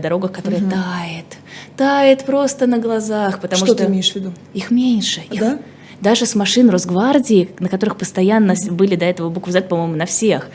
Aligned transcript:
дорогах, 0.00 0.32
которая 0.32 0.60
угу. 0.60 0.70
тает, 0.70 1.24
тает 1.76 2.24
просто 2.24 2.66
на 2.66 2.78
глазах, 2.78 3.40
потому 3.40 3.58
что... 3.58 3.66
Что 3.66 3.74
ты 3.74 3.84
имеешь 3.86 4.12
в 4.12 4.16
виду? 4.16 4.32
Их 4.54 4.70
меньше. 4.70 5.22
Их... 5.30 5.40
Да? 5.40 5.58
Даже 6.00 6.26
с 6.26 6.34
машин 6.34 6.68
Росгвардии, 6.68 7.50
на 7.58 7.68
которых 7.68 7.96
постоянно 7.96 8.54
были 8.70 8.96
до 8.96 9.06
этого 9.06 9.30
буквы 9.30 9.52
Z, 9.52 9.62
по-моему, 9.62 9.96
на 9.96 10.06
всех, 10.06 10.48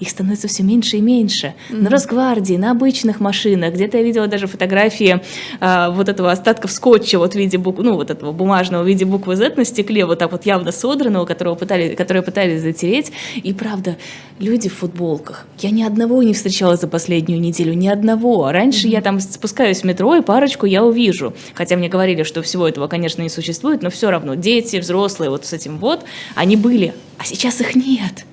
их 0.00 0.10
становится 0.10 0.48
все 0.48 0.62
меньше 0.62 0.98
и 0.98 1.00
меньше. 1.00 1.54
Mm-hmm. 1.70 1.82
На 1.82 1.90
Росгвардии, 1.90 2.54
на 2.54 2.70
обычных 2.72 3.20
машинах. 3.20 3.74
Где-то 3.74 3.98
я 3.98 4.02
видела 4.02 4.26
даже 4.26 4.46
фотографии 4.46 5.20
а, 5.60 5.90
вот 5.90 6.08
этого 6.08 6.30
остатков 6.30 6.70
скотча 6.70 7.18
вот 7.18 7.32
в 7.32 7.36
виде 7.36 7.58
буквы, 7.58 7.84
ну 7.84 7.94
вот 7.94 8.10
этого 8.10 8.32
бумажного 8.32 8.82
в 8.82 8.86
виде 8.86 9.04
буквы 9.04 9.36
Z 9.36 9.54
на 9.56 9.64
стекле, 9.64 10.04
вот 10.04 10.18
так 10.18 10.32
вот 10.32 10.44
явно 10.46 10.72
содранного, 10.72 11.24
которого 11.24 11.54
пытались, 11.54 11.96
которые 11.96 12.22
пытались 12.22 12.60
затереть. 12.60 13.12
И 13.36 13.52
правда, 13.52 13.96
люди 14.38 14.68
в 14.68 14.74
футболках. 14.74 15.46
Я 15.60 15.70
ни 15.70 15.82
одного 15.82 16.22
не 16.22 16.34
встречала 16.34 16.76
за 16.76 16.88
последнюю 16.88 17.40
неделю, 17.40 17.72
ни 17.72 17.88
одного. 17.88 18.50
Раньше 18.50 18.88
mm-hmm. 18.88 18.92
я 18.92 19.00
там 19.00 19.20
спускаюсь 19.20 19.80
в 19.80 19.84
метро 19.84 20.14
и 20.16 20.20
парочку 20.20 20.66
я 20.66 20.84
увижу. 20.84 21.34
Хотя 21.54 21.76
мне 21.76 21.88
говорили, 21.88 22.22
что 22.22 22.42
всего 22.42 22.68
этого, 22.68 22.88
конечно, 22.88 23.22
не 23.22 23.28
существует, 23.28 23.82
но 23.82 23.90
все 23.90 24.10
равно 24.10 24.34
дети, 24.34 24.76
взрослые 24.76 25.30
вот 25.30 25.46
с 25.46 25.52
этим 25.52 25.78
вот, 25.78 26.04
они 26.34 26.56
были, 26.56 26.94
а 27.18 27.24
сейчас 27.24 27.60
их 27.60 27.74
нет. 27.74 28.26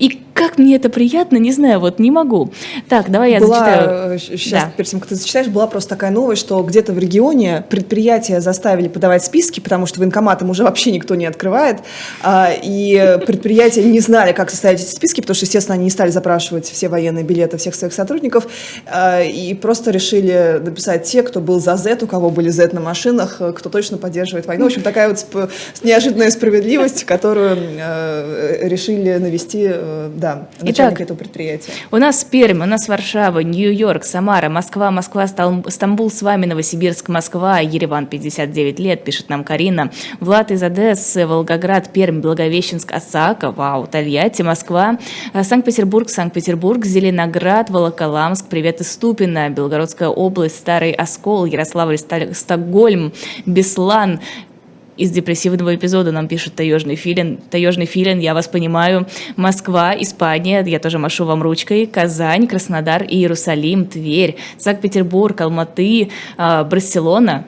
И 0.00 0.18
как 0.32 0.56
мне 0.56 0.76
это 0.76 0.88
приятно, 0.88 1.36
не 1.36 1.52
знаю, 1.52 1.80
вот 1.80 1.98
не 1.98 2.10
могу. 2.10 2.50
Так, 2.88 3.10
давай 3.10 3.32
я 3.32 3.40
была, 3.40 3.58
зачитаю. 3.58 4.18
Сейчас, 4.18 4.64
да. 4.64 4.72
перед 4.74 4.88
тем, 4.88 4.98
как 4.98 5.10
ты 5.10 5.14
зачитаешь, 5.14 5.48
была 5.48 5.66
просто 5.66 5.90
такая 5.90 6.10
новость, 6.10 6.40
что 6.40 6.62
где-то 6.62 6.94
в 6.94 6.98
регионе 6.98 7.62
предприятия 7.68 8.40
заставили 8.40 8.88
подавать 8.88 9.22
списки, 9.22 9.60
потому 9.60 9.84
что 9.84 10.00
военкоматам 10.00 10.48
уже 10.48 10.64
вообще 10.64 10.92
никто 10.92 11.14
не 11.14 11.26
открывает, 11.26 11.80
а, 12.22 12.50
и 12.50 13.18
предприятия 13.26 13.84
не 13.84 14.00
знали, 14.00 14.32
как 14.32 14.48
составить 14.48 14.80
эти 14.80 14.88
списки, 14.88 15.20
потому 15.20 15.34
что, 15.34 15.44
естественно, 15.44 15.74
они 15.74 15.84
не 15.84 15.90
стали 15.90 16.10
запрашивать 16.10 16.70
все 16.70 16.88
военные 16.88 17.22
билеты 17.22 17.58
всех 17.58 17.74
своих 17.74 17.92
сотрудников, 17.92 18.46
а, 18.86 19.22
и 19.22 19.52
просто 19.52 19.90
решили 19.90 20.58
написать 20.64 21.04
те, 21.04 21.22
кто 21.22 21.40
был 21.40 21.60
за 21.60 21.76
Z, 21.76 21.98
у 22.00 22.06
кого 22.06 22.30
были 22.30 22.48
Z 22.48 22.70
на 22.72 22.80
машинах, 22.80 23.42
кто 23.54 23.68
точно 23.68 23.98
поддерживает 23.98 24.46
войну. 24.46 24.64
В 24.64 24.68
общем, 24.68 24.80
такая 24.80 25.10
вот 25.10 25.50
неожиданная 25.82 26.30
справедливость, 26.30 27.04
которую 27.04 27.58
э, 27.78 28.66
решили 28.66 29.12
навести 29.18 29.66
э, 29.70 29.89
да, 30.14 30.48
начальник 30.60 30.94
Итак, 30.94 31.00
этого 31.00 31.16
предприятия. 31.18 31.72
У 31.90 31.96
нас 31.96 32.24
Пермь, 32.24 32.62
у 32.62 32.66
нас 32.66 32.88
Варшава, 32.88 33.40
Нью-Йорк, 33.40 34.04
Самара, 34.04 34.48
Москва, 34.48 34.90
Москва, 34.90 35.26
Стамбул, 35.26 36.10
с 36.10 36.22
вами, 36.22 36.46
Новосибирск, 36.46 37.08
Москва, 37.08 37.58
Ереван, 37.60 38.06
59 38.06 38.78
лет, 38.78 39.04
пишет 39.04 39.28
нам 39.28 39.44
Карина. 39.44 39.90
Влад 40.20 40.50
из 40.50 40.62
Одессы, 40.62 41.26
Волгоград, 41.26 41.92
Пермь, 41.92 42.20
Благовещенск, 42.20 42.92
Осака, 42.92 43.50
вау, 43.50 43.86
Тольятти, 43.86 44.42
Москва, 44.42 44.98
э, 45.32 45.42
Санкт-Петербург, 45.42 46.08
Санкт-Петербург, 46.08 46.84
Зеленоград, 46.84 47.70
Волоколамск, 47.70 48.46
привет 48.46 48.80
из 48.80 48.92
Ступино, 48.92 49.48
Белгородская 49.50 50.08
область, 50.08 50.56
Старый 50.56 50.92
Оскол, 50.92 51.44
Ярославль, 51.44 51.98
Стокгольм, 51.98 53.12
Беслан, 53.46 54.20
из 55.00 55.10
депрессивного 55.10 55.74
эпизода 55.74 56.12
нам 56.12 56.28
пишет 56.28 56.54
таежный 56.54 56.94
филин. 56.94 57.38
Таежный 57.50 57.86
филин, 57.86 58.18
я 58.18 58.34
вас 58.34 58.48
понимаю. 58.48 59.06
Москва, 59.36 59.94
Испания, 59.98 60.62
я 60.66 60.78
тоже 60.78 60.98
машу 60.98 61.24
вам 61.24 61.42
ручкой. 61.42 61.86
Казань, 61.86 62.46
Краснодар, 62.46 63.02
Иерусалим, 63.04 63.86
Тверь, 63.86 64.36
Санкт-Петербург, 64.58 65.40
Алматы, 65.40 66.10
э, 66.36 66.64
Барселона. 66.64 67.46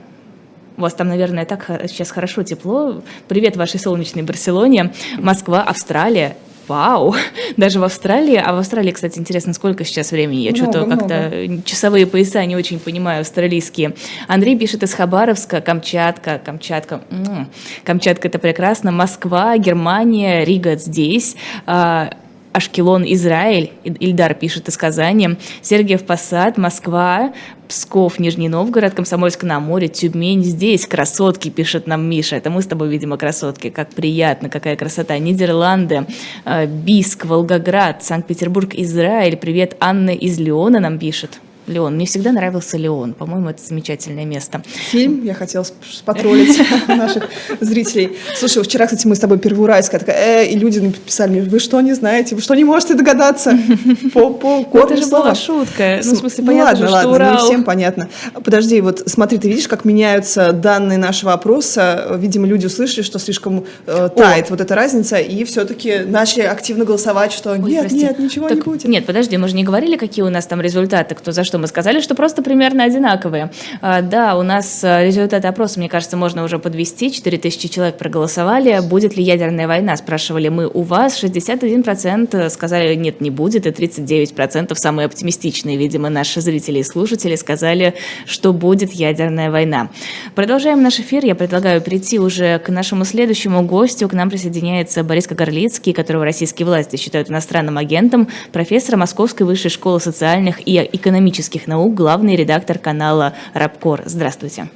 У 0.78 0.80
вас 0.80 0.94
там, 0.94 1.08
наверное, 1.08 1.44
так 1.44 1.66
сейчас 1.88 2.10
хорошо, 2.10 2.42
тепло. 2.42 3.02
Привет 3.28 3.58
вашей 3.58 3.78
солнечной 3.78 4.22
Барселоне. 4.22 4.92
Москва, 5.18 5.62
Австралия, 5.62 6.36
Вау! 6.68 7.14
Даже 7.56 7.80
в 7.80 7.84
Австралии. 7.84 8.36
А 8.36 8.52
в 8.52 8.58
Австралии, 8.58 8.92
кстати, 8.92 9.18
интересно, 9.18 9.52
сколько 9.52 9.84
сейчас 9.84 10.12
времени? 10.12 10.40
Я 10.40 10.54
что-то 10.54 10.84
как-то 10.84 11.60
часовые 11.64 12.06
пояса 12.06 12.44
не 12.44 12.56
очень 12.56 12.78
понимаю 12.78 13.22
австралийские. 13.22 13.94
Андрей 14.28 14.56
пишет 14.56 14.82
из 14.82 14.94
Хабаровска, 14.94 15.60
Камчатка, 15.60 16.40
Камчатка. 16.44 17.02
М-м. 17.10 17.48
Камчатка 17.84 18.28
это 18.28 18.38
прекрасно. 18.38 18.92
Москва, 18.92 19.56
Германия, 19.58 20.44
Рига 20.44 20.76
здесь. 20.76 21.36
А, 21.66 22.14
Ашкелон, 22.52 23.04
Израиль, 23.06 23.72
Ильдар 23.84 24.34
пишет 24.34 24.68
из 24.68 24.76
Казани, 24.76 25.36
Сергиев 25.62 26.04
Посад, 26.04 26.58
Москва, 26.58 27.32
Псков, 27.68 28.18
Нижний 28.18 28.48
Новгород, 28.48 28.94
Комсомольск 28.94 29.42
на 29.44 29.58
море, 29.58 29.88
Тюмень 29.88 30.44
здесь, 30.44 30.86
красотки, 30.86 31.48
пишет 31.48 31.86
нам 31.86 32.08
Миша. 32.08 32.36
Это 32.36 32.50
мы 32.50 32.60
с 32.60 32.66
тобой, 32.66 32.88
видимо, 32.88 33.16
красотки. 33.16 33.70
Как 33.70 33.90
приятно, 33.90 34.50
какая 34.50 34.76
красота. 34.76 35.18
Нидерланды, 35.18 36.06
э, 36.44 36.66
Биск, 36.66 37.24
Волгоград, 37.24 38.04
Санкт-Петербург, 38.04 38.74
Израиль. 38.74 39.36
Привет, 39.36 39.76
Анна 39.80 40.10
из 40.10 40.38
Леона 40.38 40.80
нам 40.80 40.98
пишет. 40.98 41.40
Леон. 41.66 41.94
Мне 41.94 42.06
всегда 42.06 42.32
нравился 42.32 42.76
Леон. 42.76 43.14
По-моему, 43.14 43.48
это 43.50 43.62
замечательное 43.62 44.24
место. 44.24 44.62
Фильм. 44.66 45.24
Я 45.24 45.34
хотела 45.34 45.64
потроллить 46.04 46.60
наших 46.88 47.24
зрителей. 47.60 48.16
Слушай, 48.36 48.62
вчера, 48.62 48.86
кстати, 48.86 49.06
мы 49.06 49.14
с 49.14 49.20
тобой 49.20 49.38
первоуральская 49.38 50.00
такая, 50.00 50.44
э, 50.44 50.46
и 50.46 50.58
люди 50.58 50.78
написали 50.78 51.40
вы 51.40 51.58
что 51.58 51.80
не 51.80 51.92
знаете? 51.92 52.34
Вы 52.34 52.40
что 52.40 52.54
не 52.54 52.64
можете 52.64 52.94
догадаться? 52.94 53.56
По, 54.12 54.30
по 54.30 54.78
Это 54.78 54.96
же 54.96 55.06
была 55.06 55.34
шутка. 55.34 56.00
Ну, 56.04 56.14
в 56.14 56.18
смысле, 56.18 56.44
понятно, 56.44 56.90
ладно, 56.90 57.10
ладно, 57.10 57.30
не 57.32 57.38
всем 57.38 57.64
понятно. 57.64 58.08
Подожди, 58.32 58.80
вот 58.80 59.02
смотри, 59.06 59.38
ты 59.38 59.48
видишь, 59.48 59.68
как 59.68 59.84
меняются 59.84 60.52
данные 60.52 60.98
нашего 60.98 61.32
опроса. 61.32 62.16
Видимо, 62.18 62.46
люди 62.46 62.66
услышали, 62.66 63.02
что 63.02 63.18
слишком 63.18 63.64
э, 63.86 64.08
тает 64.14 64.50
вот 64.50 64.60
эта 64.60 64.74
разница, 64.74 65.18
и 65.18 65.44
все-таки 65.44 65.98
начали 66.06 66.42
активно 66.42 66.84
голосовать, 66.84 67.32
что 67.32 67.56
нет, 67.56 67.90
нет, 67.92 68.18
ничего 68.18 68.48
не 68.48 68.60
будет. 68.60 68.84
Нет, 68.84 69.06
подожди, 69.06 69.36
мы 69.36 69.48
же 69.48 69.54
не 69.54 69.64
говорили, 69.64 69.96
какие 69.96 70.24
у 70.24 70.30
нас 70.30 70.46
там 70.46 70.60
результаты, 70.60 71.14
кто 71.14 71.32
за 71.32 71.44
что 71.44 71.58
мы 71.62 71.68
сказали, 71.68 72.00
что 72.00 72.16
просто 72.16 72.42
примерно 72.42 72.82
одинаковые. 72.84 73.50
А, 73.80 74.02
да, 74.02 74.36
у 74.36 74.42
нас 74.42 74.82
а, 74.82 75.04
результаты 75.04 75.46
опроса, 75.46 75.78
мне 75.78 75.88
кажется, 75.88 76.16
можно 76.16 76.42
уже 76.42 76.58
подвести. 76.58 77.12
4000 77.12 77.68
человек 77.68 77.98
проголосовали. 77.98 78.80
Будет 78.80 79.16
ли 79.16 79.22
ядерная 79.22 79.68
война, 79.68 79.96
спрашивали 79.96 80.48
мы 80.48 80.66
у 80.66 80.82
вас. 80.82 81.22
61% 81.22 82.48
сказали, 82.50 82.96
нет, 82.96 83.20
не 83.20 83.30
будет, 83.30 83.66
и 83.66 83.70
39% 83.70 84.74
самые 84.74 85.06
оптимистичные, 85.06 85.76
видимо, 85.76 86.08
наши 86.08 86.40
зрители 86.40 86.80
и 86.80 86.82
слушатели 86.82 87.36
сказали, 87.36 87.94
что 88.26 88.52
будет 88.52 88.92
ядерная 88.92 89.50
война. 89.50 89.90
Продолжаем 90.34 90.82
наш 90.82 90.98
эфир. 90.98 91.24
Я 91.24 91.36
предлагаю 91.36 91.80
перейти 91.80 92.18
уже 92.18 92.58
к 92.58 92.70
нашему 92.70 93.04
следующему 93.04 93.62
гостю. 93.62 94.08
К 94.08 94.14
нам 94.14 94.30
присоединяется 94.30 95.04
Борис 95.04 95.28
Кагарлицкий, 95.28 95.92
которого 95.92 96.24
российские 96.24 96.66
власти 96.66 96.96
считают 96.96 97.30
иностранным 97.30 97.78
агентом, 97.78 98.28
профессор 98.50 98.96
Московской 98.96 99.46
высшей 99.46 99.70
школы 99.70 100.00
социальных 100.00 100.66
и 100.66 100.76
экономических 100.92 101.41
политических 101.42 101.66
наук, 101.66 101.94
главный 101.94 102.36
редактор 102.36 102.78
канала 102.78 103.34
«Рабкор». 103.54 104.02
Здравствуйте. 104.04 104.68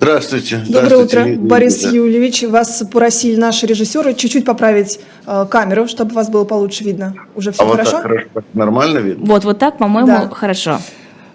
Здравствуйте. 0.00 0.62
Доброе 0.68 1.04
утро, 1.04 1.24
Борис 1.36 1.82
да. 1.82 1.90
Юльевич. 1.90 2.42
Вас 2.42 2.78
попросили 2.78 3.36
наши 3.36 3.66
режиссеры 3.66 4.14
чуть-чуть 4.14 4.44
поправить 4.44 5.00
э, 5.26 5.46
камеру, 5.48 5.86
чтобы 5.86 6.14
вас 6.14 6.28
было 6.28 6.44
получше 6.44 6.84
видно. 6.84 7.14
Уже 7.34 7.52
все 7.52 7.62
а 7.62 7.70
хорошо? 7.70 7.90
Вот 7.92 8.02
так 8.02 8.10
хорошо? 8.10 8.28
Нормально 8.54 8.98
видно? 8.98 9.24
Вот, 9.26 9.44
вот 9.44 9.58
так, 9.58 9.78
по-моему, 9.78 10.08
да. 10.08 10.28
хорошо. 10.30 10.78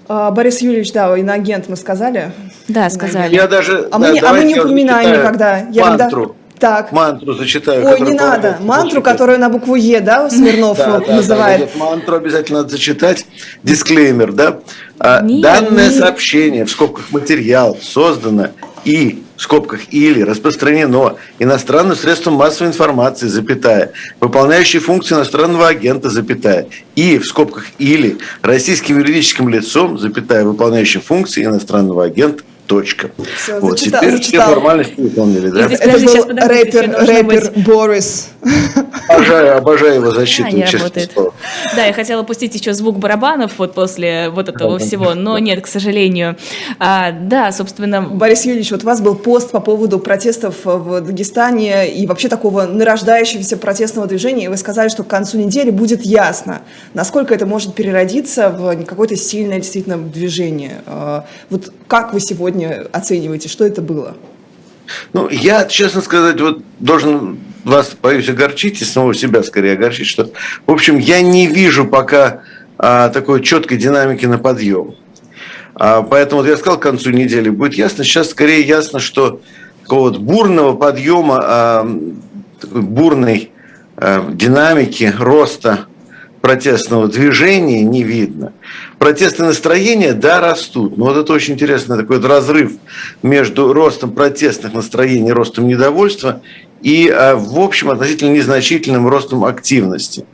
А, 0.08 0.30
Борис 0.32 0.62
Юрьевич, 0.62 0.92
да, 0.92 1.18
иноагент 1.18 1.70
мы 1.70 1.76
сказали. 1.76 2.32
Да, 2.68 2.90
сказали. 2.90 3.34
Я 3.34 3.48
даже, 3.48 3.88
а, 3.92 3.98
да, 3.98 4.08
мы, 4.08 4.14
не, 4.14 4.20
а 4.20 4.34
мы 4.34 4.44
не 4.44 4.60
упоминаем 4.60 5.20
никогда. 5.20 5.66
Я 5.72 5.86
мантру. 5.86 6.36
Так. 6.60 6.92
Мантру 6.92 7.34
зачитаю. 7.34 7.86
Ой, 7.86 8.02
не 8.02 8.14
надо. 8.14 8.58
Мантру, 8.60 9.02
которую 9.02 9.40
на 9.40 9.50
букву 9.50 9.76
Е, 9.76 10.02
да, 10.02 10.30
Смирнов 10.30 10.78
да, 10.78 11.00
называет. 11.08 11.70
Да, 11.74 11.80
мантру 11.80 12.18
обязательно 12.18 12.60
надо 12.60 12.72
зачитать. 12.72 13.26
Дисклеймер, 13.64 14.34
да. 14.34 14.60
А, 15.00 15.22
не, 15.22 15.42
Данное 15.42 15.90
не. 15.90 15.98
сообщение, 15.98 16.66
в 16.66 16.72
скобках 16.72 17.12
материал, 17.12 17.78
создано 17.82 18.50
и 18.84 19.24
в 19.38 19.42
скобках 19.42 19.94
или 19.94 20.22
распространено 20.22 21.16
иностранным 21.40 21.96
средством 21.96 22.34
массовой 22.34 22.70
информации, 22.70 23.28
запятая, 23.28 23.94
выполняющей 24.20 24.80
функции 24.80 25.16
иностранного 25.16 25.70
агента, 25.70 26.10
запятая, 26.10 26.68
и 26.96 27.18
в 27.18 27.26
скобках 27.26 27.68
или 27.78 28.18
российским 28.42 28.98
юридическим 28.98 29.48
лицом, 29.48 29.98
запятая, 29.98 30.44
выполняющим 30.44 31.00
функции 31.00 31.46
иностранного 31.46 32.04
агента, 32.04 32.44
Точка. 32.70 33.10
Все, 33.36 33.60
вот, 33.60 33.80
зачитал, 33.80 34.02
теперь 34.02 34.18
зачитал. 34.18 34.46
все 34.46 34.54
формальности 34.54 34.94
выполнили, 35.02 35.50
да? 35.50 35.62
Это 35.72 36.00
был 36.06 36.48
рэпер, 36.48 36.92
рэпер 37.00 37.52
Борис. 37.66 38.30
Обожаю, 39.08 39.58
обожаю 39.58 39.96
его 39.96 40.12
защиту, 40.12 40.50
а, 40.50 40.68
честно 40.68 40.92
слово. 41.14 41.34
Да, 41.76 41.86
я 41.86 41.94
хотела 41.94 42.24
пустить 42.24 42.56
еще 42.56 42.74
звук 42.74 42.98
барабанов 42.98 43.54
вот 43.58 43.74
после 43.74 44.30
вот 44.30 44.50
этого 44.50 44.80
всего, 44.80 45.14
но 45.14 45.38
нет, 45.40 45.62
к 45.62 45.68
сожалению. 45.68 46.38
А, 46.80 47.12
да, 47.12 47.52
собственно... 47.52 48.02
Борис 48.02 48.46
Юрьевич, 48.46 48.72
вот 48.72 48.84
у 48.84 48.86
вас 48.86 49.02
был 49.02 49.16
пост 49.16 49.52
по 49.52 49.60
поводу 49.60 50.00
протестов 50.00 50.56
в 50.64 51.02
Дагестане 51.02 51.92
и 51.92 52.08
вообще 52.08 52.30
такого 52.30 52.64
нарождающегося 52.64 53.58
протестного 53.58 54.08
движения, 54.08 54.46
и 54.46 54.48
вы 54.48 54.58
сказали, 54.58 54.90
что 54.90 55.04
к 55.04 55.08
концу 55.08 55.38
недели 55.38 55.72
будет 55.72 56.04
ясно, 56.04 56.62
насколько 56.94 57.34
это 57.34 57.46
может 57.46 57.76
переродиться 57.76 58.50
в 58.50 58.84
какое-то 58.86 59.16
сильное 59.16 59.60
действительно 59.60 59.98
движение. 59.98 60.82
А, 60.86 61.26
вот 61.50 61.74
как 61.88 62.14
вы 62.14 62.20
сегодня 62.20 62.40
сегодня 62.40 62.88
оцениваете? 62.92 63.50
Что 63.50 63.66
это 63.66 63.82
было? 63.82 64.16
Ну, 65.14 65.30
я, 65.30 65.66
честно 65.66 66.02
сказать, 66.02 66.40
вот 66.42 66.62
должен 66.80 67.40
вас, 67.64 67.96
боюсь, 68.02 68.30
огорчить 68.30 68.82
и 68.82 68.86
самого 68.86 69.14
себя 69.14 69.44
скорее 69.44 69.74
огорчить, 69.74 70.08
что, 70.08 70.32
в 70.66 70.72
общем, 70.72 70.98
я 70.98 71.22
не 71.22 71.48
вижу 71.48 71.86
пока 71.86 72.42
а, 72.78 73.10
такой 73.10 73.44
четкой 73.44 73.78
динамики 73.78 74.26
на 74.26 74.38
подъем. 74.38 74.96
А, 75.76 76.02
поэтому 76.02 76.42
вот 76.42 76.50
я 76.50 76.58
сказал, 76.58 76.80
к 76.80 76.84
концу 76.84 77.12
недели 77.12 77.50
будет 77.50 77.74
ясно. 77.74 78.04
Сейчас 78.04 78.30
скорее 78.30 78.62
ясно, 78.62 79.00
что 79.00 79.42
какого-то 79.84 80.20
бурного 80.20 80.76
подъема, 80.76 81.40
а, 81.42 82.00
такой 82.60 82.82
бурной 82.82 83.52
а, 83.98 84.30
динамики 84.32 85.14
роста 85.18 85.86
протестного 86.42 87.08
движения 87.08 87.84
не 87.84 88.04
видно. 88.04 88.54
Протестные 88.98 89.48
настроения, 89.48 90.14
да, 90.14 90.40
растут. 90.40 90.98
Но 90.98 91.06
вот 91.06 91.18
это 91.18 91.34
очень 91.34 91.56
интересный 91.56 91.98
такой 91.98 92.18
вот 92.18 92.28
разрыв 92.28 92.74
между 93.24 93.74
ростом 93.74 94.12
протестных 94.12 94.74
настроений, 94.74 95.32
ростом 95.32 95.68
недовольства 95.68 96.42
и, 96.82 97.10
а, 97.10 97.36
в 97.36 97.60
общем, 97.60 97.90
относительно 97.90 98.32
незначительным 98.32 99.08
ростом 99.08 99.46
активности. 99.46 100.26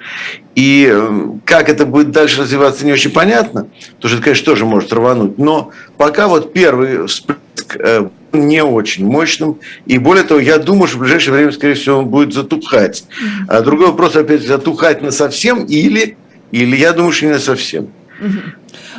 И 0.55 0.89
э, 0.89 1.29
как 1.43 1.69
это 1.69 1.85
будет 1.85 2.11
дальше 2.11 2.41
развиваться, 2.41 2.85
не 2.85 2.93
очень 2.93 3.11
понятно, 3.11 3.67
потому 3.95 4.09
что 4.09 4.15
это, 4.15 4.23
конечно, 4.23 4.45
тоже 4.45 4.65
может 4.65 4.93
рвануть. 4.93 5.37
Но 5.37 5.71
пока 5.97 6.27
вот 6.27 6.53
первый 6.53 7.07
всплеск 7.07 7.75
э, 7.77 8.07
не 8.31 8.63
очень 8.63 9.05
мощным. 9.05 9.59
И 9.85 9.97
более 9.97 10.23
того, 10.23 10.39
я 10.39 10.57
думаю, 10.57 10.87
что 10.87 10.97
в 10.97 11.01
ближайшее 11.01 11.33
время, 11.33 11.51
скорее 11.51 11.73
всего, 11.73 11.99
он 11.99 12.07
будет 12.07 12.33
затухать. 12.33 13.05
А 13.47 13.61
другой 13.61 13.87
вопрос, 13.87 14.15
опять, 14.15 14.45
затухать 14.45 15.01
на 15.01 15.11
совсем 15.11 15.65
или, 15.65 16.17
или 16.51 16.75
я 16.75 16.93
думаю, 16.93 17.11
что 17.11 17.25
не 17.25 17.33
на 17.33 17.39
совсем. 17.39 17.89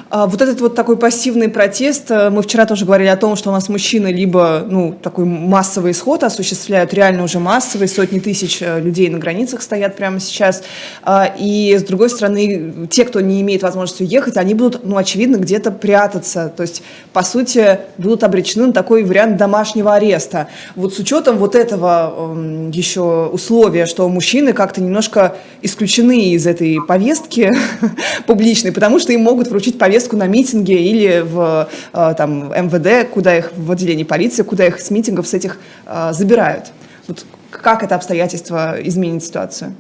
А 0.08 0.26
вот 0.26 0.40
этот 0.40 0.60
вот 0.60 0.76
такой 0.76 0.96
пассивный 0.96 1.48
протест, 1.48 2.12
э, 2.12 2.30
мы 2.30 2.42
вчера 2.42 2.64
тоже 2.64 2.84
говорили 2.84 3.08
о 3.08 3.16
том, 3.16 3.34
что 3.34 3.50
у 3.50 3.52
нас 3.52 3.68
мужчины 3.68 4.12
либо 4.12 4.64
ну, 4.64 4.94
такой 5.02 5.24
массовый 5.24 5.90
исход 5.90 6.22
осуществляют, 6.22 6.94
реально 6.94 7.24
уже 7.24 7.40
массовый, 7.40 7.88
сотни 7.88 8.20
тысяч 8.20 8.58
э, 8.60 8.80
людей 8.80 9.08
на 9.10 9.18
границах 9.18 9.62
стоят 9.62 9.96
прямо 9.96 10.20
сейчас, 10.20 10.62
а, 11.02 11.34
и 11.36 11.76
с 11.76 11.82
другой 11.82 12.08
стороны, 12.08 12.86
те, 12.88 13.04
кто 13.04 13.20
не 13.20 13.40
имеет 13.40 13.62
возможности 13.62 14.04
уехать, 14.04 14.36
они 14.36 14.54
будут, 14.54 14.84
ну, 14.84 14.96
очевидно, 14.96 15.38
где-то 15.38 15.72
прятаться, 15.72 16.52
то 16.56 16.62
есть, 16.62 16.84
по 17.12 17.24
сути, 17.24 17.80
будут 17.98 18.22
обречены 18.22 18.66
на 18.66 18.72
такой 18.72 19.02
вариант 19.02 19.36
домашнего 19.36 19.94
ареста. 19.94 20.46
Вот 20.76 20.94
с 20.94 21.00
учетом 21.00 21.36
вот 21.38 21.56
этого 21.56 22.14
эм, 22.16 22.70
еще 22.70 23.26
условия, 23.32 23.86
что 23.86 24.08
мужчины 24.08 24.52
как-то 24.52 24.80
немножко 24.80 25.34
исключены 25.62 26.30
из 26.30 26.46
этой 26.46 26.78
повестки 26.86 27.52
публичной, 28.26 28.70
потому 28.70 29.00
что 29.00 29.12
им 29.12 29.22
могут 29.22 29.48
вручить 29.48 29.78
повестку 29.78 29.95
повестку 29.96 30.16
на 30.16 30.26
митинге 30.26 30.74
или 30.74 31.22
в 31.22 31.68
э, 31.94 32.14
там, 32.16 32.50
МВД, 32.50 33.08
куда 33.10 33.36
их 33.38 33.52
в 33.56 33.72
отделении 33.72 34.04
полиции, 34.04 34.42
куда 34.42 34.66
их 34.66 34.78
с 34.78 34.90
митингов 34.90 35.26
с 35.26 35.34
этих 35.34 35.56
э, 35.86 36.12
забирают. 36.12 36.66
Вот 37.08 37.24
как 37.50 37.82
это 37.82 37.94
обстоятельство 37.94 38.76
изменит 38.82 39.24
ситуацию? 39.24 39.74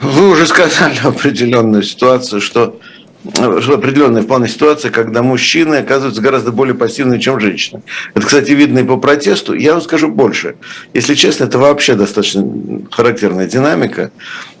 Вы 0.00 0.30
уже 0.30 0.46
сказали 0.46 0.98
определенную 1.04 1.82
ситуацию, 1.82 2.40
что 2.40 2.80
определенная 3.24 4.22
вполне 4.22 4.48
ситуация, 4.48 4.90
когда 4.90 5.22
мужчины 5.22 5.76
оказываются 5.76 6.22
гораздо 6.22 6.52
более 6.52 6.74
пассивными, 6.74 7.18
чем 7.18 7.38
женщины. 7.38 7.82
Это, 8.14 8.26
кстати, 8.26 8.52
видно 8.52 8.80
и 8.80 8.84
по 8.84 8.96
протесту. 8.96 9.54
Я 9.54 9.72
вам 9.72 9.82
скажу 9.82 10.08
больше. 10.08 10.56
Если 10.94 11.14
честно, 11.14 11.44
это 11.44 11.58
вообще 11.58 11.94
достаточно 11.94 12.44
характерная 12.90 13.46
динамика, 13.46 14.10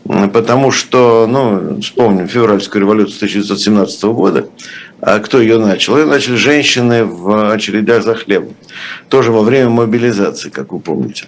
потому 0.04 0.72
что, 0.72 1.26
ну, 1.26 1.80
вспомним 1.80 2.28
февральскую 2.28 2.82
революцию 2.82 3.16
1917 3.16 4.02
года, 4.04 4.46
а 5.00 5.18
кто 5.20 5.40
ее 5.40 5.58
начал? 5.58 5.96
Ее 5.96 6.04
начали 6.04 6.36
женщины 6.36 7.04
в 7.04 7.52
очередях 7.52 8.04
за 8.04 8.14
хлебом. 8.14 8.54
Тоже 9.08 9.32
во 9.32 9.42
время 9.42 9.70
мобилизации, 9.70 10.50
как 10.50 10.72
вы 10.72 10.80
помните. 10.80 11.24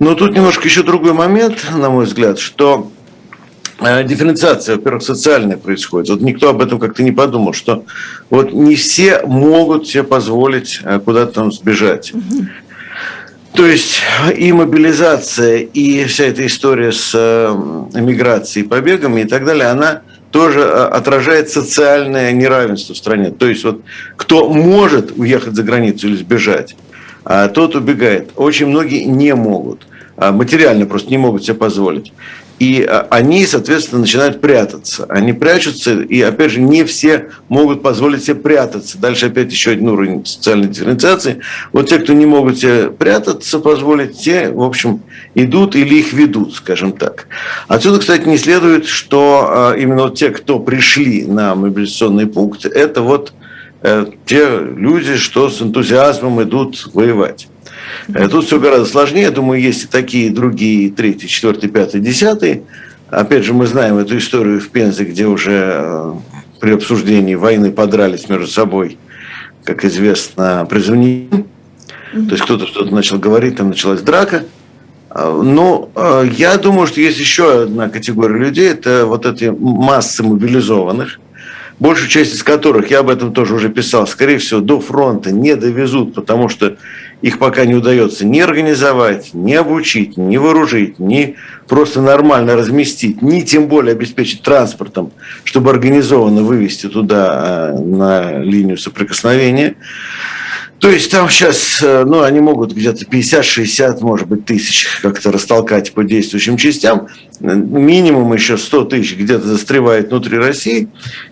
Но 0.00 0.16
тут 0.16 0.34
немножко 0.34 0.66
еще 0.66 0.82
другой 0.82 1.12
момент, 1.12 1.64
на 1.72 1.88
мой 1.88 2.06
взгляд, 2.06 2.40
что 2.40 2.90
дифференциация, 4.04 4.76
во-первых, 4.76 5.02
социальная 5.02 5.56
происходит. 5.56 6.10
Вот 6.10 6.20
никто 6.20 6.50
об 6.50 6.62
этом 6.62 6.78
как-то 6.78 7.02
не 7.02 7.12
подумал, 7.12 7.52
что 7.52 7.84
вот 8.30 8.52
не 8.52 8.74
все 8.76 9.22
могут 9.24 9.86
себе 9.86 10.04
позволить 10.04 10.80
э, 10.82 11.00
куда-то 11.00 11.32
там 11.32 11.52
сбежать. 11.52 12.12
То 13.54 13.66
есть 13.66 14.00
и 14.34 14.52
мобилизация, 14.52 15.58
и 15.58 16.04
вся 16.04 16.24
эта 16.24 16.46
история 16.46 16.92
с 16.92 17.12
э, 17.14 17.48
эмиграцией, 17.94 18.66
побегами 18.66 19.22
и 19.22 19.24
так 19.24 19.44
далее, 19.44 19.66
она 19.66 20.02
тоже 20.30 20.64
отражает 20.64 21.50
социальное 21.50 22.32
неравенство 22.32 22.94
в 22.94 22.96
стране. 22.96 23.30
То 23.30 23.46
есть 23.46 23.64
вот 23.64 23.82
кто 24.16 24.48
может 24.48 25.12
уехать 25.18 25.54
за 25.54 25.62
границу 25.62 26.08
или 26.08 26.16
сбежать, 26.16 26.74
а 27.24 27.48
тот 27.48 27.76
убегает. 27.76 28.30
Очень 28.36 28.68
многие 28.68 29.04
не 29.04 29.34
могут. 29.34 29.86
А 30.16 30.32
материально 30.32 30.86
просто 30.86 31.10
не 31.10 31.18
могут 31.18 31.44
себе 31.44 31.54
позволить. 31.54 32.12
И 32.58 32.82
а, 32.82 33.06
они, 33.10 33.46
соответственно, 33.46 34.02
начинают 34.02 34.40
прятаться. 34.40 35.04
Они 35.08 35.32
прячутся, 35.32 36.00
и, 36.00 36.20
опять 36.20 36.52
же, 36.52 36.60
не 36.60 36.84
все 36.84 37.30
могут 37.48 37.82
позволить 37.82 38.24
себе 38.24 38.36
прятаться. 38.36 38.98
Дальше 38.98 39.26
опять 39.26 39.50
еще 39.50 39.72
один 39.72 39.88
уровень 39.88 40.24
социальной 40.24 40.68
дифференциации. 40.68 41.40
Вот 41.72 41.88
те, 41.88 41.98
кто 41.98 42.12
не 42.12 42.26
могут 42.26 42.58
себе 42.58 42.90
прятаться, 42.90 43.58
позволить, 43.58 44.18
те, 44.18 44.50
в 44.50 44.62
общем, 44.62 45.02
идут 45.34 45.74
или 45.76 45.96
их 45.96 46.12
ведут, 46.12 46.54
скажем 46.54 46.92
так. 46.92 47.26
Отсюда, 47.68 47.98
кстати, 47.98 48.28
не 48.28 48.38
следует, 48.38 48.86
что 48.86 49.46
а, 49.48 49.74
именно 49.74 50.10
те, 50.10 50.30
кто 50.30 50.58
пришли 50.58 51.24
на 51.24 51.54
мобилизационный 51.54 52.26
пункт, 52.26 52.64
это 52.64 53.02
вот 53.02 53.32
э, 53.82 54.06
те 54.26 54.58
люди, 54.58 55.16
что 55.16 55.50
с 55.50 55.60
энтузиазмом 55.60 56.42
идут 56.42 56.90
воевать. 56.94 57.48
Э, 58.08 58.28
тут 58.28 58.46
все 58.46 58.60
гораздо 58.60 58.86
сложнее. 58.86 59.30
Думаю, 59.30 59.60
есть 59.60 59.84
и 59.84 59.86
такие 59.86 60.30
другие, 60.30 60.90
третий, 60.90 61.28
четвертый, 61.28 61.68
пятый, 61.68 62.00
десятый. 62.00 62.62
Опять 63.10 63.44
же, 63.44 63.52
мы 63.52 63.66
знаем 63.66 63.98
эту 63.98 64.16
историю 64.16 64.60
в 64.60 64.68
Пензе, 64.70 65.04
где 65.04 65.26
уже 65.26 65.72
э, 65.74 66.12
при 66.60 66.72
обсуждении 66.72 67.34
войны 67.34 67.70
подрались 67.72 68.28
между 68.28 68.46
собой, 68.46 68.98
как 69.64 69.84
известно, 69.84 70.66
призывники. 70.68 71.44
То 72.12 72.30
есть 72.30 72.42
кто-то 72.42 72.66
что-то 72.66 72.94
начал 72.94 73.18
говорить, 73.18 73.56
там 73.56 73.68
началась 73.68 74.00
драка. 74.02 74.44
А, 75.10 75.42
Но 75.42 75.90
э, 75.94 76.28
я 76.36 76.56
думаю, 76.56 76.86
что 76.86 77.00
есть 77.00 77.18
еще 77.18 77.64
одна 77.64 77.88
категория 77.88 78.38
людей, 78.38 78.70
это 78.70 79.06
вот 79.06 79.26
эти 79.26 79.46
массы 79.46 80.22
мобилизованных, 80.22 81.20
большую 81.78 82.08
часть 82.08 82.34
из 82.34 82.42
которых, 82.42 82.90
я 82.90 83.00
об 83.00 83.10
этом 83.10 83.32
тоже 83.32 83.54
уже 83.54 83.68
писал, 83.68 84.06
скорее 84.06 84.38
всего, 84.38 84.60
до 84.60 84.80
фронта 84.80 85.32
не 85.32 85.56
довезут, 85.56 86.14
потому 86.14 86.48
что 86.48 86.76
их 87.22 87.38
пока 87.38 87.64
не 87.64 87.74
удается 87.74 88.26
ни 88.26 88.40
организовать, 88.40 89.30
ни 89.32 89.54
обучить, 89.54 90.16
ни 90.16 90.36
вооружить, 90.36 90.98
ни 90.98 91.36
просто 91.68 92.02
нормально 92.02 92.56
разместить, 92.56 93.22
ни 93.22 93.40
тем 93.40 93.68
более 93.68 93.92
обеспечить 93.92 94.42
транспортом, 94.42 95.12
чтобы 95.44 95.70
организованно 95.70 96.42
вывести 96.42 96.88
туда 96.88 97.70
э, 97.70 97.78
на 97.78 98.38
линию 98.38 98.76
соприкосновения. 98.76 99.76
То 100.82 100.90
есть 100.90 101.12
там 101.12 101.30
сейчас, 101.30 101.80
э, 101.80 102.02
ну, 102.04 102.22
они 102.22 102.40
могут 102.40 102.72
где-то 102.72 103.04
50-60, 103.04 104.00
может 104.00 104.26
быть, 104.26 104.46
тысяч 104.46 104.88
как-то 105.00 105.30
растолкать 105.30 105.92
по 105.92 106.02
действующим 106.02 106.56
частям. 106.56 107.06
Минимум 107.38 108.32
еще 108.32 108.58
100 108.58 108.86
тысяч 108.86 109.16
где-то 109.16 109.46
застревает 109.46 110.10
внутри 110.10 110.38
России. 110.38 110.88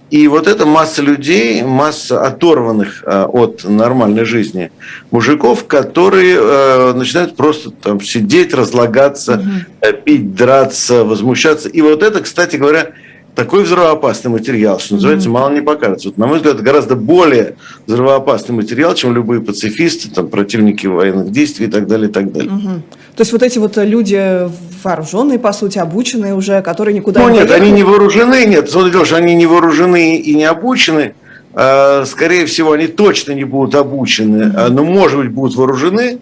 И 0.08 0.28
вот 0.28 0.46
эта 0.46 0.66
масса 0.66 1.02
людей, 1.02 1.62
масса 1.62 2.24
оторванных 2.24 3.02
э, 3.04 3.24
от 3.24 3.64
нормальной 3.64 4.24
жизни 4.24 4.70
мужиков, 5.10 5.66
которые 5.66 6.36
э, 6.38 6.92
начинают 6.92 7.34
просто 7.34 7.72
там 7.72 8.00
сидеть, 8.00 8.54
разлагаться, 8.54 9.42
угу. 9.82 9.96
пить, 10.04 10.32
драться, 10.36 11.02
возмущаться. 11.02 11.68
И 11.68 11.80
вот 11.80 12.04
это, 12.04 12.20
кстати 12.20 12.54
говоря, 12.54 12.92
такой 13.34 13.64
взрывоопасный 13.64 14.30
материал, 14.30 14.78
что 14.78 14.94
называется, 14.94 15.28
mm-hmm. 15.28 15.32
мало 15.32 15.50
не 15.50 15.60
покажется. 15.60 16.08
Вот, 16.08 16.18
на 16.18 16.26
мой 16.26 16.38
взгляд, 16.38 16.54
это 16.54 16.62
гораздо 16.62 16.96
более 16.96 17.56
взрывоопасный 17.86 18.54
материал, 18.54 18.94
чем 18.94 19.14
любые 19.14 19.40
пацифисты, 19.40 20.10
там, 20.10 20.28
противники 20.28 20.86
военных 20.86 21.30
действий 21.30 21.66
и 21.66 21.70
так 21.70 21.86
далее, 21.86 22.08
и 22.08 22.12
так 22.12 22.32
далее. 22.32 22.50
Mm-hmm. 22.50 22.80
То 23.16 23.20
есть 23.20 23.32
вот 23.32 23.42
эти 23.42 23.58
вот 23.58 23.76
люди 23.76 24.48
вооруженные, 24.82 25.38
по 25.38 25.52
сути, 25.52 25.78
обученные 25.78 26.34
уже, 26.34 26.62
которые 26.62 26.94
никуда 26.94 27.20
ну, 27.22 27.28
не 27.28 27.38
нет, 27.38 27.50
они 27.50 27.70
не 27.70 27.82
вооружены, 27.82 28.44
нет, 28.46 28.70
смотри, 28.70 28.92
что 29.04 29.16
они 29.16 29.34
не 29.34 29.46
вооружены 29.46 30.16
и 30.16 30.34
не 30.34 30.44
обучены, 30.44 31.14
а, 31.52 32.04
скорее 32.06 32.46
всего, 32.46 32.72
они 32.72 32.86
точно 32.86 33.32
не 33.32 33.44
будут 33.44 33.74
обучены, 33.74 34.44
mm-hmm. 34.44 34.68
но, 34.70 34.84
может 34.84 35.18
быть, 35.18 35.30
будут 35.30 35.56
вооружены, 35.56 36.18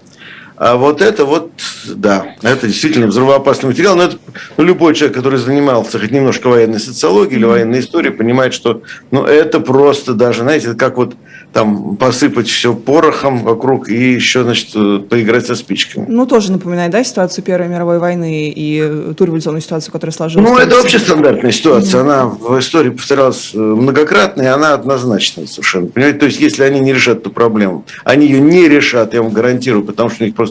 а 0.59 0.77
вот 0.77 1.01
это 1.03 1.25
вот, 1.25 1.53
да, 1.87 2.35
это 2.43 2.67
действительно 2.67 3.07
взрывоопасный 3.07 3.69
материал. 3.69 3.97
Но 3.97 4.05
это 4.05 4.17
ну, 4.57 4.65
любой 4.65 4.95
человек, 4.95 5.17
который 5.17 5.39
занимался 5.39 5.99
хоть 5.99 6.11
немножко 6.11 6.49
военной 6.49 6.81
социологией 6.81 7.39
или 7.39 7.45
военной 7.45 7.81
историей, 7.81 8.13
понимает, 8.13 8.55
что 8.55 8.83
ну, 9.11 9.25
это 9.25 9.61
просто 9.61 10.15
даже, 10.15 10.43
знаете, 10.43 10.75
как 10.75 10.97
вот 10.97 11.15
там 11.53 11.97
посыпать 11.97 12.49
все 12.49 12.75
порохом 12.75 13.39
вокруг 13.43 13.89
и 13.89 14.13
еще, 14.13 14.43
значит, 14.43 14.69
э, 14.75 14.99
поиграть 14.99 15.47
со 15.47 15.55
спичками. 15.55 16.05
Ну, 16.09 16.27
тоже 16.27 16.53
напоминает, 16.53 16.91
да, 16.91 17.03
ситуацию 17.03 17.43
Первой 17.43 17.69
мировой 17.69 17.99
войны 17.99 18.53
и 18.55 19.15
ту 19.17 19.25
революционную 19.25 19.63
ситуацию, 19.63 19.93
которая 19.93 20.13
сложилась. 20.13 20.47
Ну, 20.47 20.59
это 20.59 20.77
вообще 20.77 20.99
стандартная 20.99 21.53
ситуация. 21.53 22.01
Mm-hmm. 22.01 22.03
Она 22.03 22.27
в 22.27 22.59
истории 22.59 22.91
повторялась 22.91 23.53
э, 23.55 23.59
многократно, 23.59 24.43
и 24.43 24.47
она 24.47 24.75
однозначная 24.75 25.47
совершенно. 25.47 25.87
Понимаете? 25.87 26.19
То 26.19 26.27
есть, 26.27 26.41
если 26.41 26.65
они 26.65 26.81
не 26.81 26.93
решат 26.93 27.19
эту 27.19 27.31
проблему, 27.31 27.87
они 28.05 28.27
ее 28.27 28.41
не 28.41 28.69
решат, 28.69 29.15
я 29.15 29.23
вам 29.23 29.33
гарантирую, 29.33 29.85
потому 29.85 30.11
что 30.11 30.25
у 30.25 30.27
них 30.27 30.35
просто 30.35 30.48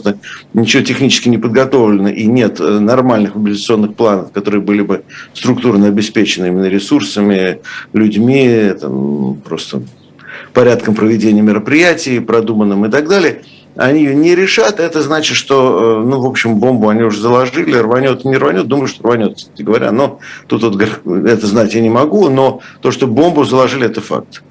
ничего 0.54 0.82
технически 0.82 1.28
не 1.28 1.38
подготовлено, 1.38 2.08
и 2.08 2.26
нет 2.26 2.60
э, 2.60 2.78
нормальных 2.78 3.34
мобилизационных 3.34 3.94
планов, 3.94 4.32
которые 4.32 4.60
были 4.60 4.82
бы 4.82 5.02
структурно 5.34 5.86
обеспечены 5.86 6.46
именно 6.46 6.66
ресурсами, 6.66 7.60
людьми, 7.92 8.72
там, 8.80 9.36
просто 9.44 9.82
порядком 10.52 10.94
проведения 10.94 11.42
мероприятий, 11.42 12.20
продуманным 12.20 12.84
и 12.86 12.90
так 12.90 13.08
далее– 13.08 13.42
они 13.78 14.02
ее 14.02 14.14
не 14.14 14.34
решат, 14.34 14.80
это 14.80 15.02
значит, 15.02 15.36
что, 15.36 16.00
э, 16.00 16.04
ну, 16.04 16.20
в 16.20 16.26
общем, 16.26 16.56
бомбу 16.56 16.88
они 16.88 17.02
уже 17.04 17.20
заложили, 17.20 17.76
рванет, 17.76 18.24
не 18.24 18.36
рванет, 18.36 18.66
думаю, 18.66 18.88
что 18.88 19.04
рванет, 19.04 19.36
кстати 19.36 19.62
говоря. 19.62 19.92
Но 19.92 20.18
тут 20.48 20.64
вот, 20.64 20.82
это 21.06 21.46
знать 21.46 21.74
я 21.74 21.80
не 21.80 21.88
могу, 21.88 22.28
но 22.28 22.60
то, 22.80 22.90
что 22.90 23.06
бомбу 23.06 23.44
заложили, 23.44 23.86
это 23.86 24.00
факт. 24.00 24.42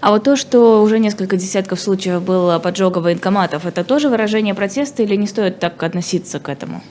А 0.00 0.12
вот 0.12 0.22
то, 0.22 0.36
что 0.36 0.80
уже 0.82 1.00
несколько 1.00 1.36
десятков 1.36 1.80
случаев 1.80 2.22
было 2.22 2.60
поджога 2.60 2.98
военкоматов, 2.98 3.66
это 3.66 3.82
тоже 3.82 4.08
выражение 4.08 4.54
протеста 4.54 5.02
или 5.02 5.16
не 5.16 5.26
стоит 5.26 5.58
так 5.58 5.82
относиться 5.82 6.38
к 6.38 6.48
этому? 6.48 6.82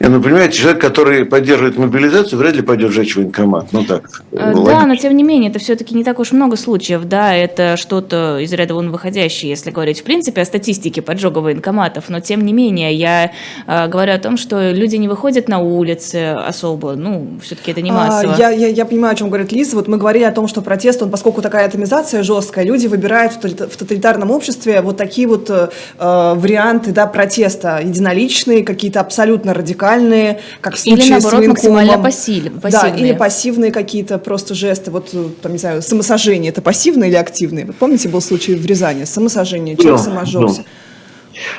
Не, 0.00 0.08
ну, 0.08 0.22
понимаете, 0.22 0.58
человек, 0.58 0.80
который 0.80 1.24
поддерживает 1.24 1.76
мобилизацию, 1.76 2.38
вряд 2.38 2.54
ли 2.54 2.62
пойдет 2.62 2.92
сжечь 2.92 3.16
военкомат. 3.16 3.72
Ну, 3.72 3.84
так. 3.84 4.22
Э, 4.32 4.52
да, 4.52 4.60
логично. 4.60 4.86
но 4.86 4.96
тем 4.96 5.16
не 5.16 5.22
менее, 5.22 5.50
это 5.50 5.58
все-таки 5.58 5.94
не 5.94 6.04
так 6.04 6.18
уж 6.18 6.32
много 6.32 6.56
случаев. 6.56 7.04
Да, 7.04 7.34
это 7.34 7.76
что-то 7.76 8.38
из 8.38 8.52
ряда 8.52 8.74
вон 8.74 8.90
выходящее, 8.90 9.50
если 9.50 9.70
говорить 9.70 10.00
в 10.00 10.04
принципе 10.04 10.42
о 10.42 10.44
статистике 10.44 11.02
поджога 11.02 11.38
военкоматов. 11.38 12.08
Но 12.08 12.20
тем 12.20 12.44
не 12.44 12.52
менее, 12.52 12.94
я 12.94 13.32
э, 13.66 13.88
говорю 13.88 14.12
о 14.12 14.18
том, 14.18 14.36
что 14.36 14.70
люди 14.70 14.96
не 14.96 15.08
выходят 15.08 15.48
на 15.48 15.58
улицы 15.58 16.34
особо. 16.34 16.94
Ну, 16.94 17.38
все-таки 17.42 17.72
это 17.72 17.82
не 17.82 17.90
а, 17.90 17.94
массово. 17.94 18.34
А, 18.34 18.38
я, 18.38 18.50
я, 18.50 18.68
я 18.68 18.84
понимаю, 18.84 19.12
о 19.12 19.16
чем 19.16 19.28
говорит 19.28 19.52
Лиза. 19.52 19.76
Вот 19.76 19.88
мы 19.88 19.96
говорили 19.96 20.24
о 20.24 20.32
том, 20.32 20.48
что 20.48 20.62
протест, 20.62 21.02
он, 21.02 21.10
поскольку 21.10 21.42
такая 21.42 21.66
атомизация 21.66 22.22
жесткая, 22.22 22.64
люди 22.64 22.86
выбирают 22.86 23.32
в 23.34 23.76
тоталитарном 23.76 24.30
обществе 24.30 24.80
вот 24.80 24.96
такие 24.96 25.26
вот 25.26 25.50
э, 25.50 25.68
варианты 25.98 26.92
да, 26.92 27.06
протеста. 27.06 27.80
Единоличные, 27.82 28.64
какие-то 28.64 29.00
абсолютно 29.00 29.54
радикальные, 29.54 29.63
как 29.72 30.74
в 30.74 30.78
случае 30.78 31.06
или, 31.06 31.10
наоборот, 31.12 31.44
с 31.44 31.48
максимально 31.48 31.98
пассивные. 31.98 32.60
Да, 32.70 32.88
или 32.88 33.12
пассивные 33.12 33.72
какие-то 33.72 34.18
просто 34.18 34.54
жесты. 34.54 34.90
Вот, 34.90 35.10
э, 35.12 35.28
там, 35.42 35.52
не 35.52 35.58
знаю, 35.58 35.80
самосожжение, 35.80 36.50
это 36.50 36.60
пассивное 36.60 37.08
или 37.08 37.16
активное? 37.16 37.64
Вы 37.64 37.72
помните, 37.72 38.08
был 38.08 38.20
случай 38.20 38.54
в 38.54 38.66
Рязани, 38.66 39.04
самосожжение, 39.04 39.76
человек 39.76 39.98
ну, 39.98 40.04
саможжегся. 40.04 40.60
Ну. 40.60 40.64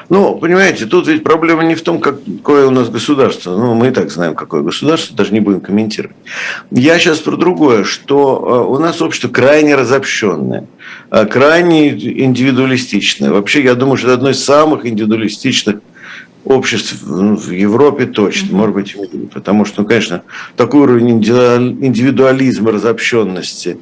Ну, 0.10 0.36
понимаете, 0.36 0.86
тут 0.86 1.08
ведь 1.08 1.24
проблема 1.24 1.64
не 1.64 1.76
в 1.76 1.82
том, 1.82 2.00
какое 2.00 2.68
у 2.68 2.72
нас 2.72 2.90
государство. 2.90 3.58
Ну, 3.58 3.74
мы 3.74 3.90
и 3.90 3.92
так 3.92 4.10
знаем, 4.10 4.36
какое 4.36 4.62
государство, 4.62 5.16
даже 5.16 5.34
не 5.34 5.40
будем 5.40 5.62
комментировать. 5.62 6.16
Я 6.72 7.00
сейчас 7.00 7.20
про 7.20 7.36
другое, 7.36 7.84
что 7.84 8.66
э, 8.68 8.72
у 8.72 8.80
нас 8.80 9.02
общество 9.02 9.30
крайне 9.30 9.76
разобщенное, 9.76 10.68
э, 11.12 11.26
крайне 11.26 11.90
индивидуалистичное. 11.90 13.32
Вообще, 13.32 13.64
я 13.64 13.76
думаю, 13.76 13.98
что 13.98 14.08
это 14.08 14.16
одно 14.16 14.30
из 14.30 14.44
самых 14.44 14.86
индивидуалистичных 14.86 15.78
обществ 16.46 16.98
ну, 17.06 17.36
в 17.36 17.52
Европе 17.52 18.06
точно, 18.06 18.56
может 18.56 18.75
быть, 18.75 18.96
в 18.96 19.00
мире. 19.00 19.28
Потому 19.34 19.66
что, 19.66 19.82
ну, 19.82 19.88
конечно, 19.88 20.22
такой 20.56 20.82
уровень 20.82 21.12
индивидуализма, 21.12 22.72
разобщенности, 22.72 23.78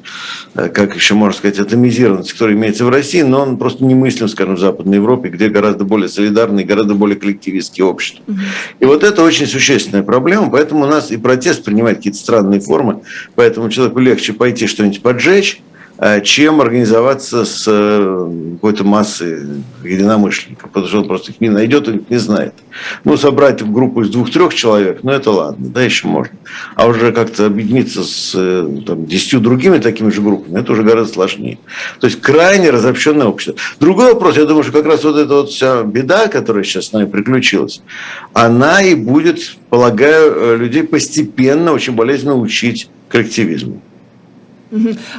э, 0.54 0.68
как 0.68 0.96
еще 0.96 1.14
можно 1.14 1.38
сказать, 1.38 1.58
атомизированности, 1.58 2.32
который 2.32 2.54
имеется 2.54 2.84
в 2.84 2.88
России, 2.88 3.22
но 3.22 3.42
он 3.42 3.58
просто 3.58 3.84
немыслим, 3.84 4.28
скажем, 4.28 4.56
в 4.56 4.60
Западной 4.60 4.96
Европе, 4.96 5.28
где 5.28 5.48
гораздо 5.48 5.84
более 5.84 6.08
солидарные, 6.08 6.64
гораздо 6.64 6.94
более 6.94 7.16
коллективистские 7.16 7.84
общества. 7.84 8.22
Mm-hmm. 8.26 8.34
И 8.80 8.84
вот 8.86 9.04
это 9.04 9.22
очень 9.22 9.46
существенная 9.46 10.02
проблема, 10.02 10.50
поэтому 10.50 10.84
у 10.84 10.86
нас 10.86 11.10
и 11.10 11.16
протест 11.18 11.64
принимает 11.64 11.98
какие-то 11.98 12.18
странные 12.18 12.60
формы, 12.60 13.02
поэтому 13.34 13.68
человеку 13.68 13.98
легче 13.98 14.32
пойти 14.32 14.66
что-нибудь 14.66 15.02
поджечь, 15.02 15.60
чем 16.22 16.60
организоваться 16.60 17.46
с 17.46 17.64
э, 17.66 18.30
какой-то 18.56 18.84
массой 18.84 19.38
единомышленников, 19.82 20.70
потому 20.70 20.86
что 20.86 20.98
он 20.98 21.08
просто 21.08 21.32
их 21.32 21.40
не 21.40 21.48
найдет, 21.48 21.88
он 21.88 21.96
их 21.96 22.10
не 22.10 22.18
знает. 22.18 22.52
Ну, 23.04 23.16
собрать 23.16 23.62
в 23.62 23.72
группу 23.72 24.02
из 24.02 24.10
двух-трех 24.10 24.52
человек, 24.52 25.00
ну, 25.02 25.12
это 25.12 25.30
ладно, 25.30 25.66
да, 25.68 25.82
еще 25.82 26.06
можно. 26.06 26.36
А 26.74 26.86
уже 26.86 27.10
как-то 27.12 27.46
объединиться 27.46 28.04
с 28.04 28.32
э, 28.34 28.82
там, 28.86 29.06
десятью 29.06 29.40
другими 29.40 29.78
такими 29.78 30.10
же 30.10 30.20
группами, 30.20 30.60
это 30.60 30.72
уже 30.72 30.82
гораздо 30.82 31.14
сложнее. 31.14 31.58
То 32.00 32.06
есть, 32.06 32.20
крайне 32.20 32.68
разобщенное 32.68 33.26
общество. 33.26 33.54
Другой 33.80 34.12
вопрос, 34.12 34.36
я 34.36 34.44
думаю, 34.44 34.62
что 34.62 34.72
как 34.72 34.84
раз 34.84 35.04
вот 35.04 35.16
эта 35.16 35.34
вот 35.34 35.48
вся 35.48 35.84
беда, 35.84 36.28
которая 36.28 36.64
сейчас 36.64 36.88
с 36.88 36.92
нами 36.92 37.06
приключилась, 37.06 37.80
она 38.34 38.82
и 38.82 38.94
будет, 38.94 39.56
полагаю, 39.70 40.58
людей 40.58 40.82
постепенно 40.82 41.72
очень 41.72 41.94
болезненно 41.94 42.34
учить 42.36 42.90
коллективизму. 43.08 43.80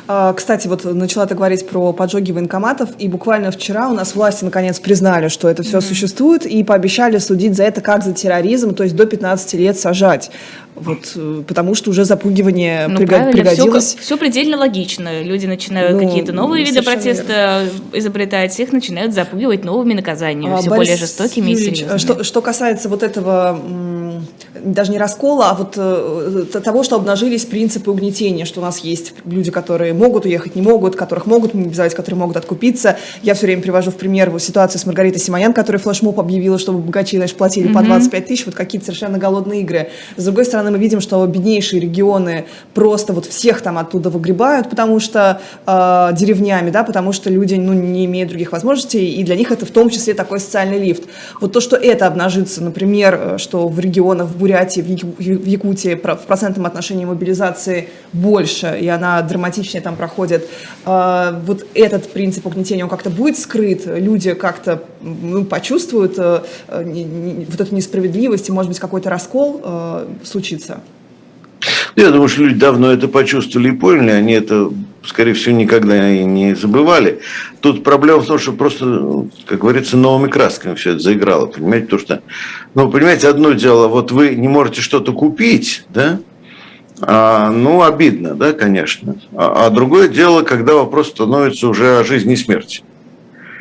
А, 0.07 0.33
кстати, 0.33 0.67
вот 0.67 0.83
начала 0.85 1.25
ты 1.25 1.35
говорить 1.35 1.67
про 1.67 1.93
поджоги 1.93 2.31
военкоматов, 2.31 2.89
и 2.99 3.07
буквально 3.07 3.51
вчера 3.51 3.89
у 3.89 3.93
нас 3.93 4.15
власти 4.15 4.43
наконец 4.43 4.79
признали, 4.79 5.27
что 5.27 5.47
это 5.47 5.63
все 5.63 5.77
mm-hmm. 5.77 5.81
существует, 5.81 6.45
и 6.45 6.63
пообещали 6.63 7.17
судить 7.17 7.55
за 7.55 7.63
это 7.63 7.81
как 7.81 8.03
за 8.03 8.13
терроризм, 8.13 8.73
то 8.73 8.83
есть 8.83 8.95
до 8.95 9.05
15 9.05 9.53
лет 9.53 9.79
сажать. 9.79 10.31
Вот, 10.75 11.13
э, 11.15 11.43
потому 11.47 11.73
что 11.73 11.89
уже 11.89 12.03
запугивание 12.03 12.87
ну, 12.87 12.99
приго- 12.99 13.31
пригодилось. 13.31 13.95
Все, 13.95 13.97
все 13.97 14.17
предельно 14.17 14.57
логично. 14.57 15.21
Люди 15.21 15.45
начинают 15.45 15.93
ну, 15.93 16.05
какие-то 16.05 16.33
новые 16.33 16.65
виды 16.65 16.83
протеста 16.83 17.63
верно. 17.63 17.69
изобретать, 17.93 18.59
их 18.59 18.73
начинают 18.73 19.13
запугивать 19.13 19.63
новыми 19.63 19.93
наказаниями, 19.93 20.53
а, 20.53 20.57
все 20.57 20.69
Борис 20.69 20.89
более 20.89 20.97
жестокими 20.97 21.51
Юрьевич, 21.51 21.71
и 21.71 21.75
серьезными. 21.75 21.97
Что, 21.97 22.23
что 22.25 22.41
касается 22.41 22.89
вот 22.89 23.03
этого 23.03 23.61
даже 24.63 24.91
не 24.91 24.97
раскола, 24.97 25.51
а 25.51 25.53
вот 25.53 25.75
э, 25.77 26.45
того, 26.61 26.83
что 26.83 26.95
обнажились 26.95 27.45
принципы 27.45 27.91
угнетения, 27.91 28.45
что 28.45 28.59
у 28.59 28.63
нас 28.63 28.79
есть 28.79 29.13
люди, 29.25 29.44
которые 29.51 29.93
могут 29.93 30.25
уехать, 30.25 30.55
не 30.55 30.61
могут, 30.61 30.95
которых 30.95 31.25
могут 31.25 31.53
мобилизовать, 31.53 31.93
которые 31.95 32.19
могут 32.19 32.37
откупиться. 32.37 32.97
Я 33.21 33.33
все 33.33 33.45
время 33.45 33.61
привожу 33.61 33.91
в 33.91 33.95
пример 33.95 34.29
вот, 34.29 34.41
ситуацию 34.41 34.79
с 34.79 34.85
Маргаритой 34.85 35.19
Симонян, 35.19 35.53
которая 35.53 35.81
флешмоб 35.81 36.19
объявила, 36.19 36.57
чтобы 36.57 36.79
богачи 36.79 37.17
значит, 37.17 37.37
платили 37.37 37.69
mm-hmm. 37.69 37.73
по 37.73 37.83
25 37.83 38.27
тысяч, 38.27 38.45
вот 38.45 38.55
какие-то 38.55 38.85
совершенно 38.85 39.17
голодные 39.17 39.61
игры. 39.61 39.89
С 40.17 40.23
другой 40.23 40.45
стороны, 40.45 40.71
мы 40.71 40.77
видим, 40.77 41.01
что 41.01 41.25
беднейшие 41.25 41.79
регионы 41.79 42.45
просто 42.73 43.13
вот 43.13 43.25
всех 43.25 43.61
там 43.61 43.77
оттуда 43.77 44.09
выгребают, 44.09 44.69
потому 44.69 44.99
что 44.99 45.41
э, 45.65 46.09
деревнями, 46.13 46.69
да, 46.69 46.83
потому 46.83 47.11
что 47.11 47.29
люди 47.29 47.55
ну, 47.55 47.73
не 47.73 48.05
имеют 48.05 48.29
других 48.29 48.51
возможностей, 48.51 49.13
и 49.15 49.23
для 49.23 49.35
них 49.35 49.51
это 49.51 49.65
в 49.65 49.71
том 49.71 49.89
числе 49.89 50.13
такой 50.13 50.39
социальный 50.39 50.79
лифт. 50.79 51.03
Вот 51.41 51.53
то, 51.53 51.59
что 51.59 51.75
это 51.75 52.07
обнажится, 52.07 52.63
например, 52.63 53.19
э, 53.19 53.37
что 53.37 53.67
в 53.67 53.79
регионах, 53.79 54.27
в 54.27 54.37
Бурятии, 54.37 54.81
в 54.81 55.47
Якутии 55.47 55.95
в 55.95 56.27
процентном 56.27 56.65
отношении 56.65 57.05
мобилизации 57.05 57.89
больше, 58.13 58.77
и 58.79 58.87
она 58.87 59.21
драматичнее 59.25 59.81
там 59.81 59.95
проходит. 59.95 60.47
А, 60.85 61.41
вот 61.45 61.65
этот 61.73 62.09
принцип 62.11 62.45
угнетения, 62.45 62.83
он 62.83 62.89
как-то 62.89 63.09
будет 63.09 63.37
скрыт, 63.37 63.83
люди 63.85 64.33
как-то 64.33 64.83
ну, 65.01 65.45
почувствуют 65.45 66.15
э, 66.17 66.41
вот 66.67 67.61
эту 67.61 67.75
несправедливость, 67.75 68.49
и, 68.49 68.51
может 68.51 68.69
быть, 68.69 68.79
какой-то 68.79 69.09
раскол 69.09 69.61
э, 69.63 70.07
случится? 70.23 70.81
Я 71.95 72.11
думаю, 72.11 72.27
что 72.27 72.43
люди 72.43 72.59
давно 72.59 72.91
это 72.91 73.07
почувствовали 73.07 73.69
и 73.69 73.71
поняли, 73.71 74.11
они 74.11 74.33
это, 74.33 74.69
скорее 75.05 75.33
всего, 75.33 75.55
никогда 75.55 76.11
и 76.11 76.23
не 76.23 76.53
забывали. 76.53 77.21
Тут 77.61 77.83
проблема 77.83 78.19
в 78.21 78.25
том, 78.25 78.37
что 78.37 78.51
просто, 78.51 79.27
как 79.45 79.59
говорится, 79.59 79.95
новыми 79.95 80.29
красками 80.29 80.75
все 80.75 80.91
это 80.91 80.99
заиграло, 80.99 81.45
понимаете, 81.45 81.85
потому 81.85 82.01
что, 82.01 82.21
ну, 82.73 82.91
понимаете, 82.91 83.29
одно 83.29 83.53
дело, 83.53 83.87
вот 83.87 84.11
вы 84.11 84.35
не 84.35 84.47
можете 84.47 84.81
что-то 84.81 85.13
купить, 85.13 85.85
да, 85.89 86.19
а, 87.01 87.51
ну, 87.51 87.83
обидно, 87.83 88.35
да, 88.35 88.53
конечно. 88.53 89.15
А, 89.33 89.65
а 89.65 89.69
другое 89.69 90.07
дело, 90.07 90.43
когда 90.43 90.75
вопрос 90.75 91.09
становится 91.09 91.67
уже 91.67 91.99
о 91.99 92.03
жизни 92.03 92.33
и 92.33 92.37
смерти. 92.37 92.83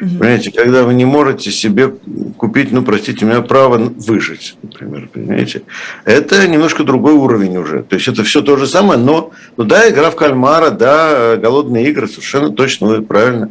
Угу. 0.01 0.19
Понимаете, 0.19 0.51
когда 0.53 0.85
вы 0.85 0.95
не 0.95 1.05
можете 1.05 1.51
себе 1.51 1.95
купить, 2.37 2.73
ну, 2.73 2.83
простите 2.83 3.25
меня, 3.25 3.43
право 3.43 3.79
выжить, 3.79 4.57
например, 4.63 5.09
понимаете, 5.13 5.63
это 6.05 6.47
немножко 6.49 6.85
другой 6.85 7.15
уровень 7.15 7.57
уже. 7.57 7.83
То 7.83 7.97
есть 7.97 8.09
это 8.09 8.25
все 8.25 8.43
то 8.43 8.57
же 8.57 8.67
самое, 8.67 8.99
но, 8.99 9.31
ну 9.57 9.65
да, 9.65 9.89
игра 9.89 10.11
в 10.11 10.17
кальмара, 10.17 10.71
да, 10.71 11.37
голодные 11.37 11.89
игры, 11.91 12.09
совершенно 12.09 12.51
точно, 12.51 12.89
вы 12.89 13.03
правильно 13.03 13.51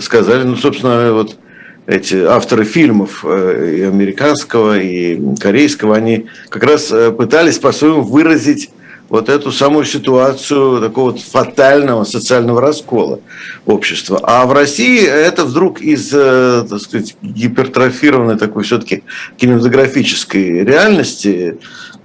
сказали. 0.00 0.42
Ну, 0.44 0.56
собственно, 0.56 1.12
вот 1.12 1.36
эти 1.86 2.16
авторы 2.16 2.64
фильмов 2.64 3.24
э, 3.24 3.76
и 3.78 3.82
американского, 3.82 4.78
и 4.78 5.20
корейского, 5.36 5.96
они 5.96 6.26
как 6.48 6.64
раз 6.64 6.90
э, 6.90 7.12
пытались 7.12 7.58
по-своему 7.58 8.02
выразить 8.02 8.70
вот 9.08 9.28
эту 9.28 9.52
самую 9.52 9.84
ситуацию 9.84 10.80
такого 10.80 11.12
вот 11.12 11.20
фатального 11.20 12.04
социального 12.04 12.60
раскола 12.60 13.20
общества. 13.64 14.20
А 14.22 14.46
в 14.46 14.52
России 14.52 15.04
это 15.06 15.44
вдруг 15.44 15.80
из, 15.80 16.12
э, 16.12 16.64
так 16.68 16.80
сказать, 16.80 17.16
гипертрофированной 17.22 18.36
такой 18.36 18.64
все-таки 18.64 19.04
кинематографической 19.36 20.64
реальности, 20.64 21.58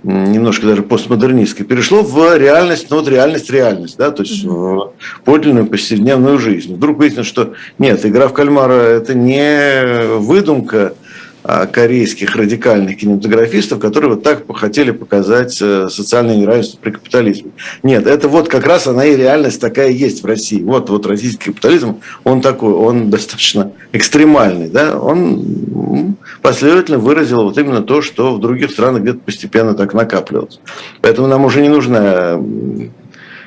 немножко 0.04 0.68
даже 0.68 0.84
постмодернистской, 0.84 1.66
перешло 1.66 2.02
в 2.02 2.38
реальность, 2.38 2.88
ну 2.90 2.98
вот 2.98 3.08
реальность-реальность, 3.08 3.98
да, 3.98 4.12
то 4.12 4.24
есть 4.24 4.44
в 4.44 4.94
подлинную 5.26 5.68
повседневную 5.68 6.40
жизнь. 6.40 6.76
Вдруг 6.76 6.98
выяснилось, 6.98 7.28
что 7.28 7.54
нет, 7.78 8.06
игра 8.06 8.28
в 8.28 8.34
кальмара– 8.34 8.74
это 8.74 9.14
не 9.14 10.18
выдумка, 10.18 10.96
корейских 11.44 12.36
радикальных 12.36 12.98
кинематографистов, 12.98 13.80
которые 13.80 14.12
вот 14.12 14.24
так 14.24 14.44
хотели 14.56 14.92
показать 14.92 15.58
э, 15.62 15.88
социальное 15.90 16.36
неравенство 16.36 16.78
при 16.80 16.92
капитализме. 16.92 17.52
Нет, 17.84 18.06
это 18.06 18.28
вот 18.28 18.48
как 18.48 18.66
раз 18.68 18.88
она 18.88 19.06
и 19.06 19.16
реальность 19.16 19.60
такая 19.60 19.90
есть 19.90 20.24
в 20.24 20.26
России. 20.26 20.62
Вот, 20.62 20.90
вот 20.90 21.06
российский 21.08 21.46
капитализм, 21.46 22.00
он 22.24 22.42
такой, 22.42 22.74
он 22.74 23.10
достаточно 23.10 23.72
экстремальный. 23.92 24.70
Да? 24.70 25.00
Он 25.00 26.16
последовательно 26.42 27.00
выразил 27.00 27.44
вот 27.44 27.58
именно 27.58 27.82
то, 27.82 28.02
что 28.02 28.36
в 28.36 28.40
других 28.40 28.72
странах 28.72 29.02
где-то 29.02 29.20
постепенно 29.20 29.74
так 29.74 29.94
накапливалось. 29.94 30.60
Поэтому 31.02 31.28
нам 31.28 31.46
уже 31.46 31.62
не 31.62 31.70
нужна 31.70 32.40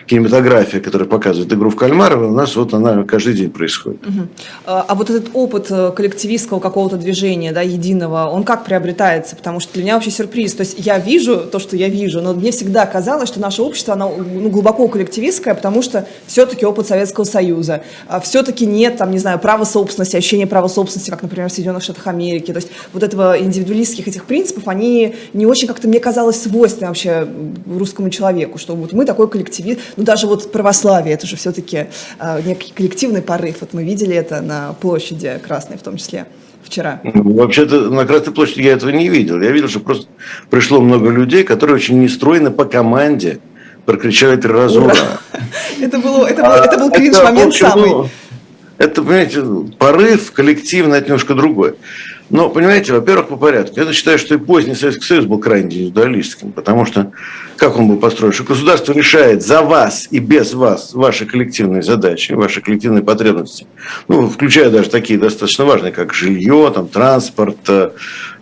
кинематография, 0.06 0.80
которая 0.80 1.08
показывает 1.08 1.52
игру 1.52 1.70
в 1.70 1.76
кальмара, 1.76 2.16
у 2.16 2.32
нас 2.32 2.56
вот 2.56 2.75
она 2.75 3.04
каждый 3.04 3.34
день 3.34 3.50
происходит. 3.50 4.06
Угу. 4.06 4.28
А, 4.66 4.94
вот 4.94 5.11
этот 5.11 5.30
опыт 5.32 5.66
э, 5.70 5.92
коллективистского 5.92 6.61
какого-то 6.61 6.96
движения, 6.96 7.52
да, 7.52 7.62
единого, 7.62 8.28
он 8.28 8.44
как 8.44 8.64
приобретается? 8.64 9.37
Потому 9.37 9.61
что 9.61 9.73
для 9.75 9.82
меня 9.82 9.94
вообще 9.94 10.11
сюрприз. 10.11 10.54
То 10.54 10.61
есть 10.62 10.76
я 10.78 10.99
вижу 10.99 11.38
то, 11.50 11.58
что 11.58 11.76
я 11.76 11.88
вижу, 11.88 12.20
но 12.20 12.34
мне 12.34 12.50
всегда 12.50 12.87
казалось, 12.87 13.28
что 13.28 13.40
наше 13.40 13.62
общество, 13.62 13.94
оно 13.94 14.14
ну, 14.16 14.49
глубоко 14.50 14.88
коллективистское, 14.88 15.54
потому 15.54 15.82
что 15.82 16.06
все-таки 16.26 16.66
опыт 16.66 16.87
Советского 16.87 17.25
Союза. 17.25 17.82
А 18.06 18.20
все-таки 18.20 18.66
нет, 18.66 18.96
там, 18.96 19.11
не 19.11 19.18
знаю, 19.18 19.38
права 19.38 19.64
собственности, 19.64 20.16
ощущения 20.16 20.46
права 20.46 20.68
собственности, 20.68 21.11
как, 21.11 21.23
например, 21.23 21.49
в 21.49 21.52
Соединенных 21.52 21.82
Штатах 21.82 22.06
Америки. 22.06 22.52
То 22.52 22.58
есть 22.58 22.68
вот 22.92 23.02
этого 23.02 23.40
индивидуалистских 23.40 24.06
этих 24.08 24.25
принципов, 24.25 24.68
они 24.68 25.16
не 25.32 25.46
очень 25.46 25.66
как-то, 25.66 25.88
мне 25.88 26.00
казалось, 26.00 26.42
свойственны 26.42 26.88
вообще 26.88 27.26
русскому 27.66 28.11
человеку, 28.11 28.58
что 28.58 28.75
вот 28.75 28.92
мы 28.92 29.04
такой 29.04 29.28
коллективист, 29.28 29.80
ну 29.97 30.05
даже 30.05 30.27
вот 30.27 30.51
православие, 30.53 31.15
это 31.15 31.27
же 31.27 31.37
все-таки 31.37 31.87
э, 32.19 32.43
некий 32.45 32.73
коллективный 32.73 33.23
порыв. 33.23 33.57
Вот 33.61 33.73
мы 33.73 33.85
видели 33.85 34.15
это 34.15 34.41
на 34.41 34.75
площади 34.75 35.41
Красной 35.45 35.77
в 35.77 35.83
том 35.83 35.97
числе 35.97 36.27
вчера? 36.63 37.01
Ну, 37.05 37.35
вообще-то 37.35 37.91
на 37.91 38.07
Красной 38.07 38.33
площади 38.33 38.63
я 38.63 38.73
этого 38.73 38.91
не 38.91 39.09
видел. 39.09 39.41
Я 39.41 39.51
видел, 39.51 39.69
что 39.69 39.81
просто 39.81 40.07
пришло 40.51 40.81
много 40.81 41.11
людей, 41.11 41.45
которые 41.45 41.77
очень 41.77 42.01
нестройно 42.03 42.51
по 42.51 42.65
команде 42.65 43.41
прокричали 43.85 44.37
три 44.37 44.51
раза 44.51 44.81
«Ура!». 44.81 44.95
Это, 45.81 45.99
было, 45.99 46.27
это, 46.27 46.43
был, 46.43 46.53
это 46.53 46.79
был 46.79 46.91
кринж-момент 46.91 47.55
самый. 47.55 47.91
Ну, 47.91 48.09
это, 48.79 49.03
понимаете, 49.03 49.43
порыв 49.79 50.33
коллективный, 50.33 50.99
это 50.99 51.09
немножко 51.09 51.35
другое. 51.35 51.75
Но, 52.31 52.49
понимаете, 52.49 52.93
во-первых, 52.93 53.28
по 53.28 53.37
порядку. 53.37 53.78
Я 53.81 53.93
считаю, 53.93 54.19
что 54.19 54.35
и 54.35 54.38
поздний 54.38 54.75
Советский 54.75 55.04
Союз 55.04 55.26
был 55.26 55.38
крайне 55.38 55.66
индивидуалистским, 55.66 56.52
потому 56.52 56.87
что 56.87 57.12
как 57.57 57.78
он 57.78 57.87
был 57.87 57.99
построен? 57.99 58.33
Что 58.33 58.45
государство 58.45 58.93
решает 58.93 59.43
за 59.43 59.61
вас 59.62 60.09
и 60.11 60.19
без 60.19 60.54
вас 60.54 60.95
ваши 60.95 61.26
коллективные 61.26 61.83
задачи, 61.83 62.33
ваши 62.33 62.62
коллективные 62.62 63.02
потребности, 63.02 63.66
ну, 64.09 64.28
включая 64.28 64.71
даже 64.71 64.88
такие 64.88 65.19
достаточно 65.19 65.66
важные, 65.66 65.93
как 65.93 66.14
жилье, 66.14 66.73
там, 66.75 66.88
транспорт, 66.88 67.59
э, 67.69 67.90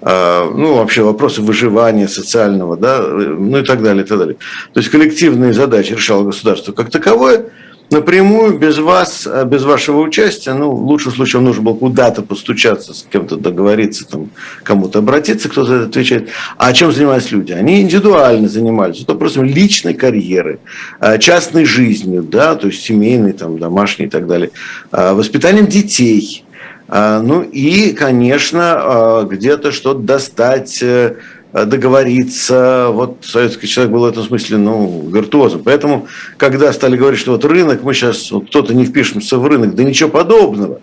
э, 0.00 0.50
ну, 0.54 0.74
вообще 0.76 1.02
вопросы 1.02 1.42
выживания 1.42 2.08
социального, 2.08 2.76
да, 2.76 3.02
ну 3.02 3.58
и 3.58 3.64
так 3.64 3.82
далее, 3.82 4.04
и 4.04 4.06
так 4.06 4.18
далее. 4.18 4.36
То 4.72 4.80
есть 4.80 4.90
коллективные 4.90 5.52
задачи 5.52 5.92
решало 5.92 6.22
государство 6.22 6.72
как 6.72 6.90
таковое– 6.90 7.46
напрямую, 7.92 8.58
без 8.58 8.78
вас, 8.78 9.26
а 9.26 9.44
без 9.44 9.62
вашего 9.62 10.00
участия, 10.00 10.54
ну, 10.54 10.72
в 10.72 10.84
лучшем 10.84 11.12
случае 11.12 11.42
нужно 11.42 11.62
было 11.62 11.74
куда-то 11.74 12.22
постучаться, 12.22 12.94
с 12.94 13.06
кем-то 13.10 13.36
договориться, 13.36 14.06
там, 14.08 14.30
кому-то 14.64 14.98
обратиться, 14.98 15.48
кто 15.48 15.64
за 15.64 15.74
это 15.74 15.86
отвечает. 15.86 16.30
А 16.56 16.72
чем 16.72 16.90
занимались 16.90 17.30
люди? 17.30 17.52
Они 17.52 17.82
индивидуально 17.82 18.48
занимались, 18.48 19.02
это 19.02 19.14
просто 19.14 19.42
личной 19.42 19.94
карьеры, 19.94 20.58
а, 20.98 21.18
частной 21.18 21.64
жизнью, 21.64 22.22
да, 22.22 22.54
то 22.54 22.66
есть 22.66 22.82
семейной, 22.82 23.32
там, 23.32 23.58
домашней 23.58 24.06
и 24.06 24.10
так 24.10 24.26
далее, 24.26 24.50
а, 24.90 25.14
воспитанием 25.14 25.66
детей, 25.66 26.44
ну 26.88 27.40
и, 27.40 27.92
конечно, 27.92 29.26
где-то 29.26 29.72
что-то 29.72 30.00
достать, 30.00 30.82
э, 30.82 31.14
Э, 31.14 31.31
договориться. 31.52 32.88
Вот 32.92 33.18
советский 33.22 33.66
человек 33.66 33.92
был 33.92 34.00
в 34.00 34.04
этом 34.06 34.22
смысле, 34.22 34.58
ну, 34.58 35.08
виртуозом. 35.12 35.62
Поэтому, 35.64 36.06
когда 36.36 36.72
стали 36.72 36.96
говорить, 36.96 37.20
что 37.20 37.32
вот 37.32 37.44
рынок, 37.44 37.82
мы 37.82 37.94
сейчас, 37.94 38.30
вот 38.30 38.46
кто-то 38.46 38.74
не 38.74 38.84
впишемся 38.84 39.38
в 39.38 39.46
рынок, 39.46 39.74
да 39.74 39.84
ничего 39.84 40.08
подобного. 40.08 40.80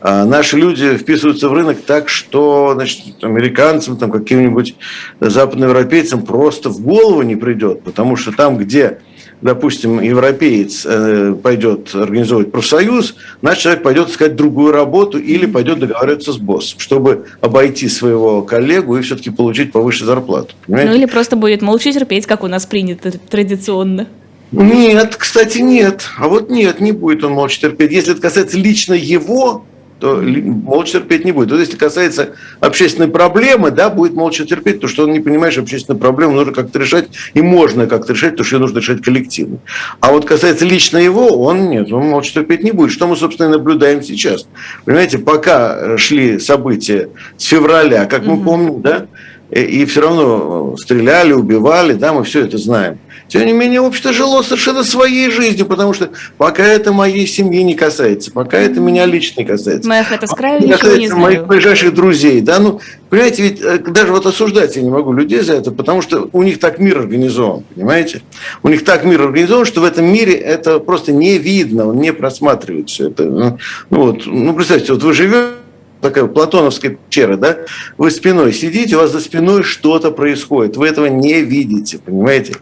А 0.00 0.24
наши 0.24 0.56
люди 0.56 0.96
вписываются 0.96 1.48
в 1.48 1.52
рынок 1.52 1.78
так, 1.86 2.08
что 2.08 2.72
значит, 2.74 3.22
американцам, 3.22 3.96
там, 3.96 4.10
каким-нибудь 4.10 4.74
западноевропейцам 5.20 6.22
просто 6.22 6.70
в 6.70 6.80
голову 6.80 7.22
не 7.22 7.36
придет, 7.36 7.82
потому 7.82 8.16
что 8.16 8.32
там, 8.32 8.58
где 8.58 8.98
допустим, 9.42 10.00
европеец 10.00 10.86
э, 10.86 11.34
пойдет 11.42 11.94
организовывать 11.94 12.52
профсоюз, 12.52 13.16
наш 13.42 13.58
человек 13.58 13.82
пойдет 13.82 14.08
искать 14.08 14.36
другую 14.36 14.72
работу 14.72 15.18
или 15.18 15.46
пойдет 15.46 15.80
договариваться 15.80 16.32
с 16.32 16.38
боссом, 16.38 16.78
чтобы 16.78 17.26
обойти 17.40 17.88
своего 17.88 18.42
коллегу 18.42 18.96
и 18.96 19.02
все-таки 19.02 19.30
получить 19.30 19.72
повыше 19.72 20.04
зарплату. 20.04 20.54
Понимаете? 20.66 20.90
Ну 20.90 20.96
или 20.96 21.06
просто 21.06 21.36
будет 21.36 21.60
молча 21.60 21.92
терпеть, 21.92 22.26
как 22.26 22.44
у 22.44 22.46
нас 22.46 22.64
принято 22.64 23.12
традиционно. 23.28 24.06
Нет, 24.52 25.16
кстати, 25.16 25.58
нет. 25.58 26.02
А 26.18 26.28
вот 26.28 26.50
нет, 26.50 26.80
не 26.80 26.92
будет 26.92 27.24
он 27.24 27.32
молча 27.32 27.60
терпеть. 27.60 27.90
Если 27.90 28.12
это 28.12 28.20
касается 28.20 28.58
лично 28.58 28.92
его, 28.92 29.64
то 30.02 30.20
молча 30.20 30.94
терпеть 30.94 31.24
не 31.24 31.30
будет. 31.30 31.52
Вот 31.52 31.60
если 31.60 31.76
касается 31.76 32.30
общественной 32.58 33.06
проблемы, 33.06 33.70
да, 33.70 33.88
будет 33.88 34.14
молча 34.14 34.44
терпеть, 34.44 34.80
то 34.80 34.88
что 34.88 35.04
он 35.04 35.12
не 35.12 35.20
понимает, 35.20 35.52
что 35.52 35.62
общественную 35.62 36.00
проблему 36.00 36.32
нужно 36.32 36.52
как-то 36.52 36.80
решать, 36.80 37.10
и 37.34 37.40
можно 37.40 37.86
как-то 37.86 38.12
решать, 38.12 38.34
то 38.34 38.42
что 38.42 38.56
ее 38.56 38.62
нужно 38.62 38.80
решать 38.80 39.00
коллективно. 39.00 39.58
А 40.00 40.10
вот 40.10 40.24
касается 40.24 40.64
лично 40.64 40.98
его, 40.98 41.28
он 41.44 41.70
нет, 41.70 41.92
он 41.92 42.08
молча 42.08 42.32
терпеть 42.32 42.64
не 42.64 42.72
будет. 42.72 42.90
Что 42.90 43.06
мы, 43.06 43.14
собственно, 43.14 43.50
и 43.50 43.52
наблюдаем 43.52 44.02
сейчас. 44.02 44.48
Понимаете, 44.84 45.18
пока 45.18 45.96
шли 45.98 46.40
события 46.40 47.10
с 47.36 47.44
февраля, 47.44 48.06
как 48.06 48.26
мы 48.26 48.42
помним, 48.42 48.82
да, 48.82 49.06
и 49.52 49.84
все 49.84 50.00
равно 50.00 50.74
стреляли, 50.78 51.32
убивали, 51.32 51.92
да, 51.92 52.12
мы 52.12 52.24
все 52.24 52.40
это 52.40 52.58
знаем. 52.58 52.98
Тем 53.32 53.46
не 53.46 53.52
менее, 53.54 53.80
общество 53.80 54.12
жило 54.12 54.42
совершенно 54.42 54.84
своей 54.84 55.30
жизнью, 55.30 55.64
потому 55.64 55.94
что 55.94 56.10
пока 56.36 56.64
это 56.64 56.92
моей 56.92 57.26
семьи 57.26 57.62
не 57.62 57.74
касается, 57.74 58.30
пока 58.30 58.58
это 58.58 58.78
меня 58.78 59.06
лично 59.06 59.40
не 59.40 59.46
касается. 59.46 59.88
Моих 59.88 60.12
это 60.12 60.26
с 60.26 60.34
краю 60.34 60.60
не 60.62 60.72
касается 60.72 61.16
моих 61.16 61.46
ближайших 61.46 61.94
друзей. 61.94 62.42
Да? 62.42 62.58
Ну, 62.58 62.80
понимаете, 63.08 63.42
ведь 63.42 63.62
э, 63.62 63.78
даже 63.78 64.12
вот 64.12 64.26
осуждать 64.26 64.76
я 64.76 64.82
не 64.82 64.90
могу 64.90 65.14
людей 65.14 65.40
за 65.40 65.54
это, 65.54 65.70
потому 65.70 66.02
что 66.02 66.28
у 66.32 66.42
них 66.42 66.60
так 66.60 66.78
мир 66.78 66.98
организован, 66.98 67.64
понимаете? 67.74 68.20
У 68.62 68.68
них 68.68 68.84
так 68.84 69.04
мир 69.04 69.22
организован, 69.22 69.64
что 69.64 69.80
в 69.80 69.84
этом 69.84 70.04
мире 70.04 70.34
это 70.34 70.78
просто 70.78 71.12
не 71.12 71.38
видно, 71.38 71.88
он 71.88 72.00
не 72.00 72.12
просматривается. 72.12 73.08
Это, 73.08 73.24
ну, 73.24 73.58
вот, 73.88 74.26
ну, 74.26 74.52
представьте, 74.52 74.92
вот 74.92 75.02
вы 75.02 75.14
живете 75.14 75.61
такая 76.02 76.26
платоновская 76.26 76.98
пещера, 77.08 77.36
да, 77.36 77.58
вы 77.96 78.10
спиной 78.10 78.52
сидите, 78.52 78.96
у 78.96 78.98
вас 78.98 79.12
за 79.12 79.20
спиной 79.20 79.62
что-то 79.62 80.10
происходит, 80.10 80.76
вы 80.76 80.88
этого 80.88 81.06
не 81.06 81.40
видите, 81.40 81.98
понимаете? 81.98 82.56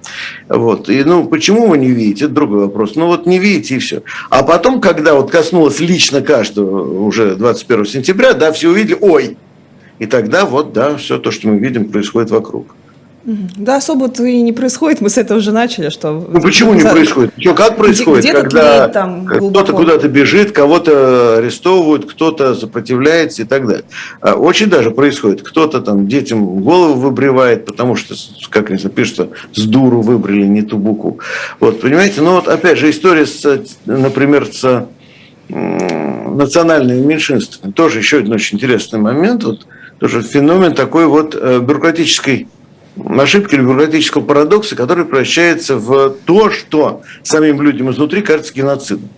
Вот. 0.49 0.89
И, 0.89 1.03
ну, 1.03 1.25
почему 1.25 1.67
вы 1.67 1.79
не 1.79 1.89
видите, 1.89 2.27
это 2.27 2.35
другой 2.35 2.61
вопрос. 2.61 2.95
Ну, 2.95 3.07
вот 3.07 3.27
не 3.27 3.39
видите, 3.39 3.77
и 3.77 3.79
все. 3.79 4.03
А 4.29 4.43
потом, 4.43 4.81
когда 4.81 5.15
вот 5.15 5.31
коснулось 5.31 5.81
лично 5.81 6.21
каждого 6.21 7.05
уже 7.05 7.35
21 7.35 7.87
сентября, 7.87 8.35
да, 8.35 8.53
все 8.53 8.69
увидели, 8.69 8.99
ой, 9.01 9.37
и 9.99 10.07
тогда 10.07 10.45
вот, 10.45 10.73
да, 10.73 10.97
все 10.97 11.19
то, 11.19 11.31
что 11.31 11.49
мы 11.49 11.59
видим, 11.59 11.91
происходит 11.91 12.31
вокруг. 12.31 12.75
Да, 13.23 13.77
особо-то 13.77 14.25
и 14.25 14.41
не 14.41 14.53
происходит, 14.53 15.03
мы 15.03 15.11
с 15.11 15.19
этого 15.19 15.39
уже 15.39 15.53
начали, 15.53 15.91
что... 15.91 16.27
Ну 16.27 16.41
почему 16.41 16.73
не 16.73 16.81
происходит? 16.81 17.33
Что, 17.37 17.55
как 17.55 17.77
происходит, 17.77 18.25
где, 18.25 18.33
когда 18.33 18.89
кто-то 18.89 19.73
куда-то 19.73 20.09
бежит, 20.09 20.53
кого-то 20.53 21.39
арестовывают, 21.39 22.11
кто-то 22.11 22.55
сопротивляется 22.55 23.43
и 23.43 23.45
так 23.45 23.67
далее. 23.67 23.85
А 24.23 24.35
очень 24.35 24.69
даже 24.69 24.91
происходит. 24.91 25.43
Кто-то 25.43 25.83
там 25.83 26.09
детям 26.09 26.63
голову 26.63 26.95
выбривает, 26.95 27.67
потому 27.67 27.95
что, 27.95 28.15
как 28.49 28.71
они 28.71 28.79
пишут, 28.89 29.31
с 29.53 29.65
дуру 29.65 30.01
выбрали 30.01 30.47
не 30.47 30.63
ту 30.63 30.79
букву. 30.79 31.19
Вот, 31.59 31.81
понимаете, 31.81 32.23
ну 32.23 32.37
вот 32.37 32.49
опять 32.49 32.79
же 32.79 32.89
история, 32.91 33.27
с, 33.27 33.45
например, 33.85 34.47
с 34.47 34.87
национальными 35.49 37.05
меньшинствами. 37.05 37.73
Тоже 37.73 37.99
еще 37.99 38.19
один 38.19 38.33
очень 38.33 38.57
интересный 38.57 38.99
момент. 38.99 39.45
Вот, 39.45 39.67
тоже 39.99 40.23
феномен 40.23 40.75
такой 40.75 41.07
вот 41.07 41.37
э, 41.39 41.61
бюрократической 41.61 42.49
ошибки 42.97 43.55
или 43.55 43.63
бюрократического 43.63 44.23
парадокса, 44.23 44.77
который 44.77 45.05
превращается 45.05 45.77
в 45.77 46.17
то, 46.25 46.51
что 46.51 47.03
самим 47.23 47.63
людям 47.63 47.91
изнутри 47.91 48.23
кажется 48.23 48.55
геноцидом. 48.55 49.09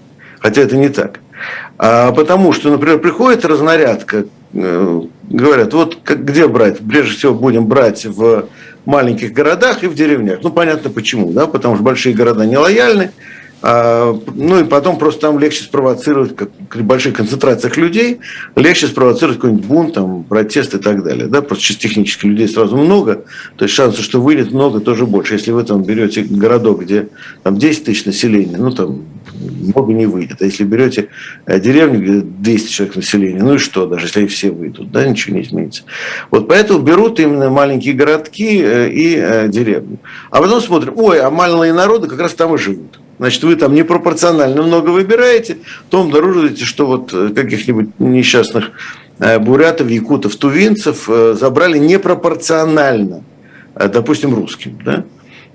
Хотя 0.40 0.62
это 0.62 0.76
не 0.76 0.88
так. 0.88 1.20
А 1.78 2.12
потому 2.12 2.52
что, 2.52 2.70
например, 2.70 2.98
приходит 2.98 3.44
разнарядка, 3.44 4.26
э, 4.52 5.00
говорят, 5.28 5.72
вот 5.72 5.98
где 6.04 6.46
брать? 6.46 6.78
Прежде 6.78 7.16
всего 7.16 7.34
будем 7.34 7.66
брать 7.66 8.04
в 8.04 8.48
маленьких 8.84 9.32
городах 9.32 9.82
и 9.82 9.86
в 9.86 9.94
деревнях. 9.94 10.40
Ну, 10.42 10.50
понятно 10.50 10.90
почему, 10.90 11.32
да, 11.32 11.46
потому 11.46 11.76
что 11.76 11.84
большие 11.84 12.14
города 12.14 12.44
нелояльны, 12.44 13.04
а, 13.04 13.31
ну 13.62 14.60
и 14.60 14.64
потом 14.64 14.98
просто 14.98 15.20
там 15.20 15.38
легче 15.38 15.62
спровоцировать, 15.62 16.34
как 16.34 16.50
при 16.68 16.82
больших 16.82 17.14
концентрациях 17.14 17.76
людей, 17.76 18.18
легче 18.56 18.88
спровоцировать 18.88 19.38
какой-нибудь 19.38 19.66
бунт, 19.66 19.94
там, 19.94 20.24
протест 20.24 20.74
и 20.74 20.78
так 20.78 21.04
далее. 21.04 21.26
Да? 21.26 21.42
Просто 21.42 21.64
чисто 21.64 21.82
технически 21.82 22.26
людей 22.26 22.48
сразу 22.48 22.76
много, 22.76 23.24
то 23.56 23.64
есть 23.64 23.74
шансы, 23.74 24.02
что 24.02 24.20
выйдет 24.20 24.50
много, 24.52 24.80
тоже 24.80 25.06
больше. 25.06 25.34
Если 25.34 25.52
вы 25.52 25.62
там 25.62 25.82
берете 25.82 26.22
городок, 26.22 26.82
где 26.82 27.08
там 27.44 27.56
10 27.56 27.84
тысяч 27.84 28.04
населения, 28.04 28.56
ну 28.56 28.72
там 28.72 29.04
много 29.42 29.92
не 29.92 30.06
выйдет. 30.06 30.42
А 30.42 30.44
если 30.44 30.64
берете 30.64 31.08
э, 31.46 31.60
деревню, 31.60 32.00
где 32.00 32.20
200 32.20 32.70
человек 32.70 32.96
населения, 32.96 33.42
ну 33.42 33.54
и 33.54 33.58
что, 33.58 33.86
даже 33.86 34.06
если 34.06 34.26
все 34.26 34.50
выйдут, 34.50 34.90
да, 34.90 35.06
ничего 35.06 35.36
не 35.36 35.42
изменится. 35.42 35.84
Вот 36.30 36.48
поэтому 36.48 36.80
берут 36.80 37.20
именно 37.20 37.50
маленькие 37.50 37.94
городки 37.94 38.60
э, 38.62 38.90
и 38.90 39.16
э, 39.16 39.48
деревню. 39.48 39.98
А 40.30 40.40
потом 40.40 40.60
смотрим, 40.60 40.94
ой, 40.96 41.20
а 41.20 41.30
малые 41.30 41.72
народы 41.72 42.08
как 42.08 42.20
раз 42.20 42.34
там 42.34 42.54
и 42.54 42.58
живут 42.58 43.01
значит, 43.22 43.44
вы 43.44 43.54
там 43.54 43.72
непропорционально 43.72 44.62
много 44.62 44.90
выбираете, 44.90 45.58
то 45.90 46.00
обнаруживаете, 46.00 46.64
что 46.64 46.88
вот 46.88 47.14
э, 47.14 47.28
каких-нибудь 47.28 48.00
несчастных 48.00 48.72
э, 49.20 49.38
бурятов, 49.38 49.88
якутов, 49.90 50.34
тувинцев 50.34 51.08
э, 51.08 51.36
забрали 51.38 51.78
непропорционально, 51.78 53.22
допустим, 53.76 54.34
русским. 54.34 54.76
Да? 54.84 55.04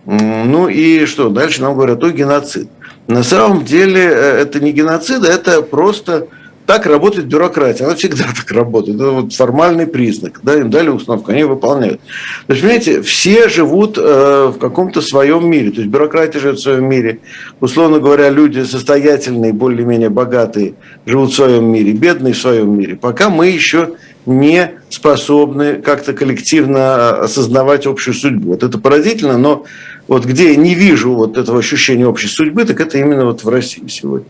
Ну 0.05 0.69
и 0.69 1.05
что? 1.07 1.27
Дальше 1.27 1.61
нам 1.61 1.73
говорят, 1.73 2.01
о, 2.05 2.09
геноцид. 2.09 2.69
На 3.07 3.21
самом 3.21 3.65
деле 3.65 4.01
это 4.01 4.61
не 4.61 4.71
геноцид, 4.71 5.25
а 5.25 5.27
это 5.27 5.61
просто 5.61 6.29
так 6.67 6.85
работает 6.85 7.27
бюрократия. 7.27 7.85
Она 7.85 7.95
всегда 7.95 8.25
так 8.35 8.51
работает. 8.51 8.97
Это 8.97 9.11
вот 9.11 9.33
формальный 9.33 9.87
признак. 9.87 10.41
Да, 10.43 10.53
им 10.53 10.69
дали 10.69 10.89
установку, 10.89 11.31
они 11.31 11.45
выполняют. 11.45 12.01
То 12.45 12.53
есть, 12.53 12.61
понимаете, 12.61 13.01
все 13.01 13.47
живут 13.47 13.97
э, 13.97 14.51
в 14.53 14.59
каком-то 14.59 15.01
своем 15.01 15.49
мире. 15.49 15.71
То 15.71 15.77
есть 15.77 15.89
бюрократия 15.89 16.39
живет 16.39 16.59
в 16.59 16.61
своем 16.61 16.85
мире. 16.85 17.19
Условно 17.61 17.99
говоря, 17.99 18.29
люди 18.29 18.63
состоятельные, 18.63 19.53
более-менее 19.53 20.09
богатые 20.09 20.75
живут 21.05 21.31
в 21.31 21.35
своем 21.35 21.65
мире, 21.71 21.93
бедные 21.93 22.33
в 22.33 22.37
своем 22.37 22.77
мире. 22.77 22.97
Пока 22.97 23.29
мы 23.29 23.47
еще 23.47 23.93
не 24.25 24.71
способны 24.89 25.75
как-то 25.75 26.11
коллективно 26.11 27.11
осознавать 27.21 27.87
общую 27.87 28.13
судьбу. 28.13 28.49
Вот 28.49 28.63
это 28.63 28.77
поразительно, 28.77 29.37
но 29.37 29.63
вот 30.09 30.25
где 30.25 30.49
я 30.49 30.57
не 30.57 30.75
вижу 30.75 31.13
вот 31.13 31.37
этого 31.37 31.59
ощущения 31.59 32.05
общей 32.05 32.27
судьбы, 32.27 32.65
так 32.65 32.81
это 32.81 32.97
именно 32.97 33.23
вот 33.23 33.45
в 33.45 33.47
России 33.47 33.87
сегодня. 33.87 34.27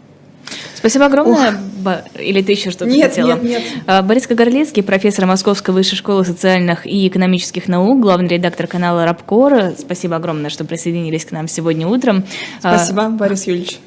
Спасибо 0.77 1.05
огромное. 1.07 1.59
Ох. 1.83 1.93
Или 2.19 2.41
ты 2.41 2.51
еще 2.51 2.69
что-то 2.69 2.91
нет, 2.91 3.09
хотела? 3.09 3.27
Нет, 3.29 3.43
нет, 3.43 3.63
нет. 3.87 4.05
Борис 4.05 4.27
Кагарлицкий, 4.27 4.83
профессор 4.83 5.25
Московской 5.25 5.73
высшей 5.73 5.97
школы 5.97 6.23
социальных 6.23 6.85
и 6.85 7.07
экономических 7.07 7.67
наук, 7.67 7.99
главный 7.99 8.27
редактор 8.27 8.67
канала 8.67 9.05
Рабкор. 9.05 9.73
Спасибо 9.77 10.17
огромное, 10.17 10.49
что 10.49 10.65
присоединились 10.65 11.25
к 11.25 11.31
нам 11.31 11.47
сегодня 11.47 11.87
утром. 11.87 12.25
Спасибо, 12.59 13.09
Борис 13.09 13.47
Юрьевич. 13.47 13.79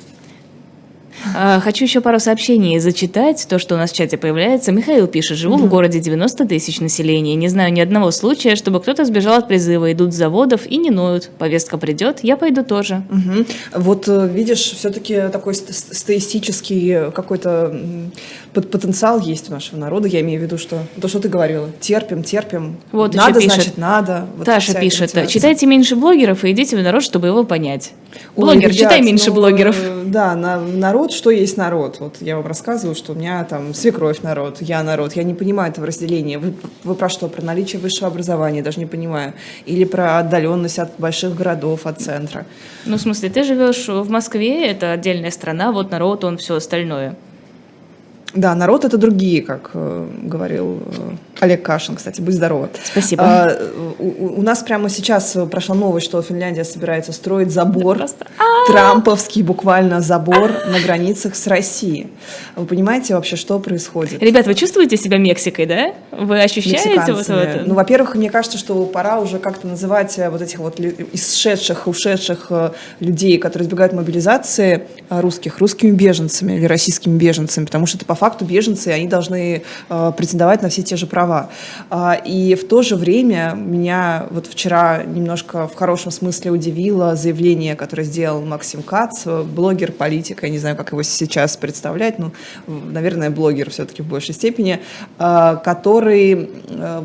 А, 1.34 1.60
хочу 1.60 1.84
еще 1.84 2.00
пару 2.00 2.18
сообщений 2.18 2.78
зачитать, 2.78 3.46
то, 3.48 3.58
что 3.58 3.74
у 3.74 3.78
нас 3.78 3.90
в 3.90 3.94
чате 3.94 4.16
появляется. 4.16 4.72
Михаил 4.72 5.06
пишет, 5.06 5.36
живу 5.36 5.56
mm-hmm. 5.56 5.66
в 5.66 5.68
городе 5.68 6.00
90 6.00 6.46
тысяч 6.46 6.80
населения, 6.80 7.34
не 7.34 7.48
знаю 7.48 7.72
ни 7.72 7.80
одного 7.80 8.10
случая, 8.10 8.56
чтобы 8.56 8.80
кто-то 8.80 9.04
сбежал 9.04 9.38
от 9.38 9.48
призыва, 9.48 9.92
идут 9.92 10.12
с 10.12 10.16
заводов 10.16 10.66
и 10.66 10.76
не 10.76 10.90
ноют. 10.90 11.30
Повестка 11.38 11.78
придет, 11.78 12.20
я 12.22 12.36
пойду 12.36 12.64
тоже. 12.64 13.02
Mm-hmm. 13.10 13.46
Вот 13.74 14.08
э, 14.08 14.28
видишь, 14.32 14.60
все-таки 14.60 15.28
такой 15.32 15.54
статистический 15.54 17.10
какой-то 17.12 17.74
потенциал 18.52 19.20
есть 19.20 19.48
у 19.48 19.52
нашего 19.52 19.78
народа, 19.78 20.08
я 20.08 20.20
имею 20.20 20.40
в 20.40 20.42
виду, 20.42 20.58
что 20.58 20.78
то, 21.00 21.08
что 21.08 21.20
ты 21.20 21.28
говорила, 21.28 21.68
терпим, 21.80 22.22
терпим, 22.22 22.76
вот 22.92 23.14
надо, 23.14 23.40
пишет, 23.40 23.54
значит, 23.54 23.78
надо. 23.78 24.26
Вот 24.36 24.46
Таша 24.46 24.74
пишет, 24.74 25.12
читайте 25.28 25.66
меньше 25.66 25.96
блогеров 25.96 26.44
и 26.44 26.50
идите 26.50 26.76
в 26.76 26.82
народ, 26.82 27.02
чтобы 27.02 27.28
его 27.28 27.44
понять. 27.44 27.92
Ой, 28.36 28.44
Блогер, 28.44 28.62
ребят, 28.62 28.76
читай 28.76 29.02
меньше 29.02 29.28
ну, 29.28 29.34
блогеров. 29.34 29.76
Да, 30.06 30.34
на, 30.34 30.58
народ, 30.58 30.99
что 31.08 31.30
есть 31.30 31.56
народ. 31.56 31.96
Вот 32.00 32.16
я 32.20 32.36
вам 32.36 32.46
рассказываю, 32.46 32.94
что 32.94 33.12
у 33.12 33.14
меня 33.14 33.44
там 33.44 33.74
свекровь 33.74 34.22
народ, 34.22 34.58
я 34.60 34.82
народ. 34.82 35.14
Я 35.14 35.24
не 35.24 35.34
понимаю 35.34 35.72
этого 35.72 35.86
разделения. 35.86 36.38
Вы, 36.38 36.54
вы 36.84 36.94
про 36.94 37.08
что? 37.08 37.28
Про 37.28 37.42
наличие 37.42 37.80
высшего 37.80 38.08
образования, 38.08 38.62
даже 38.62 38.78
не 38.78 38.86
понимаю. 38.86 39.32
Или 39.66 39.84
про 39.84 40.18
отдаленность 40.18 40.78
от 40.78 40.92
больших 40.98 41.34
городов, 41.34 41.86
от 41.86 42.00
центра. 42.00 42.44
Ну, 42.84 42.96
в 42.96 43.00
смысле, 43.00 43.30
ты 43.30 43.44
живешь 43.44 43.88
в 43.88 44.10
Москве, 44.10 44.66
это 44.66 44.92
отдельная 44.92 45.30
страна, 45.30 45.72
вот 45.72 45.90
народ, 45.90 46.24
он 46.24 46.36
все 46.36 46.56
остальное. 46.56 47.16
Да, 48.34 48.54
народ 48.54 48.84
это 48.84 48.96
другие, 48.96 49.42
как 49.42 49.70
э, 49.74 50.08
говорил 50.22 50.80
э, 50.86 51.16
Олег 51.40 51.62
Кашин, 51.62 51.96
кстати, 51.96 52.20
будь 52.20 52.34
здорова. 52.34 52.68
Спасибо. 52.84 53.24
А, 53.24 53.58
у, 53.98 54.38
у 54.38 54.42
нас 54.42 54.60
прямо 54.60 54.88
сейчас 54.88 55.36
прошла 55.50 55.74
новость, 55.74 56.06
что 56.06 56.22
Финляндия 56.22 56.64
собирается 56.64 57.12
строить 57.12 57.50
забор, 57.50 57.96
просто... 57.98 58.26
трамповский 58.68 59.42
буквально 59.42 60.00
забор 60.00 60.52
на 60.66 60.78
границах 60.80 61.34
с 61.34 61.46
Россией. 61.46 62.08
Вы 62.54 62.66
понимаете 62.66 63.14
вообще, 63.14 63.36
что 63.36 63.58
происходит? 63.58 64.22
Ребят, 64.22 64.46
вы 64.46 64.54
чувствуете 64.54 64.96
себя 64.96 65.18
Мексикой, 65.18 65.66
да? 65.66 65.94
Вы 66.12 66.40
ощущаете 66.42 67.12
вот 67.12 67.28
это? 67.28 67.64
Ну, 67.66 67.74
во-первых, 67.74 68.14
мне 68.14 68.30
кажется, 68.30 68.58
что 68.58 68.84
пора 68.86 69.18
уже 69.18 69.38
как-то 69.38 69.66
называть 69.66 70.18
э, 70.18 70.30
вот 70.30 70.42
этих 70.42 70.58
вот 70.58 70.78
исшедших, 70.80 71.86
ушедших 71.86 72.46
э, 72.50 72.70
людей, 73.00 73.38
которые 73.38 73.66
избегают 73.66 73.92
мобилизации 73.92 74.82
э, 75.08 75.20
русских, 75.20 75.58
русскими 75.58 75.90
беженцами 75.90 76.52
или 76.52 76.66
российскими 76.66 77.16
беженцами, 77.16 77.64
потому 77.64 77.86
что 77.86 77.96
это 77.96 78.06
по 78.06 78.14
факту 78.20 78.44
беженцы, 78.44 78.88
они 78.88 79.06
должны 79.06 79.62
претендовать 79.88 80.62
на 80.62 80.68
все 80.68 80.82
те 80.82 80.96
же 80.96 81.06
права. 81.06 81.50
А, 81.90 82.14
и 82.14 82.54
в 82.54 82.66
то 82.66 82.82
же 82.82 82.96
время 82.96 83.54
меня 83.56 84.26
вот 84.30 84.46
вчера 84.46 85.02
немножко 85.02 85.66
в 85.66 85.74
хорошем 85.74 86.12
смысле 86.12 86.50
удивило 86.50 87.16
заявление, 87.16 87.74
которое 87.74 88.04
сделал 88.04 88.42
Максим 88.42 88.82
Кац, 88.82 89.26
блогер, 89.26 89.92
политик, 89.92 90.42
я 90.42 90.48
не 90.48 90.58
знаю, 90.58 90.76
как 90.76 90.92
его 90.92 91.02
сейчас 91.02 91.56
представлять, 91.56 92.18
ну, 92.18 92.32
наверное, 92.66 93.30
блогер 93.30 93.70
все-таки 93.70 94.02
в 94.02 94.06
большей 94.06 94.34
степени, 94.34 94.80
а, 95.18 95.56
который 95.56 96.50
а, 96.70 97.04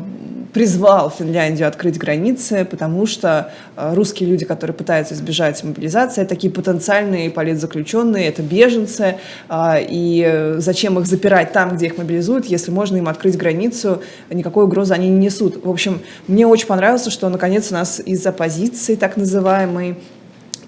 призвал 0.52 1.10
Финляндию 1.10 1.68
открыть 1.68 1.98
границы, 1.98 2.64
потому 2.64 3.04
что 3.04 3.52
русские 3.76 4.30
люди, 4.30 4.46
которые 4.46 4.74
пытаются 4.74 5.12
избежать 5.12 5.62
мобилизации, 5.62 6.24
такие 6.24 6.50
потенциальные 6.50 7.30
политзаключенные, 7.30 8.28
это 8.28 8.42
беженцы, 8.42 9.18
и 9.52 10.54
зачем 10.56 10.96
их 11.06 11.10
запирать 11.10 11.52
там, 11.52 11.76
где 11.76 11.86
их 11.86 11.96
мобилизуют, 11.96 12.46
если 12.46 12.70
можно 12.70 12.96
им 12.96 13.08
открыть 13.08 13.36
границу 13.36 14.02
никакой 14.30 14.64
угрозы 14.64 14.92
они 14.94 15.08
не 15.08 15.26
несут. 15.26 15.64
В 15.64 15.70
общем, 15.70 16.00
мне 16.26 16.46
очень 16.46 16.66
понравилось, 16.66 17.06
что 17.10 17.28
наконец 17.28 17.70
у 17.70 17.74
нас 17.74 18.00
из 18.04 18.26
оппозиции 18.26 18.96
так 18.96 19.16
называемой 19.16 19.96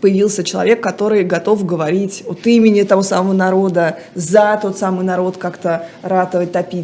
появился 0.01 0.44
человек, 0.44 0.81
который 0.81 1.24
готов 1.24 1.66
говорить 1.66 2.22
от 2.27 2.46
имени 2.46 2.83
того 2.83 3.03
самого 3.03 3.33
народа, 3.33 3.98
за 4.14 4.57
тот 4.62 4.79
самый 4.79 5.05
народ 5.05 5.38
как-то 5.38 5.87
ратовать, 6.03 6.53
топить. 6.53 6.77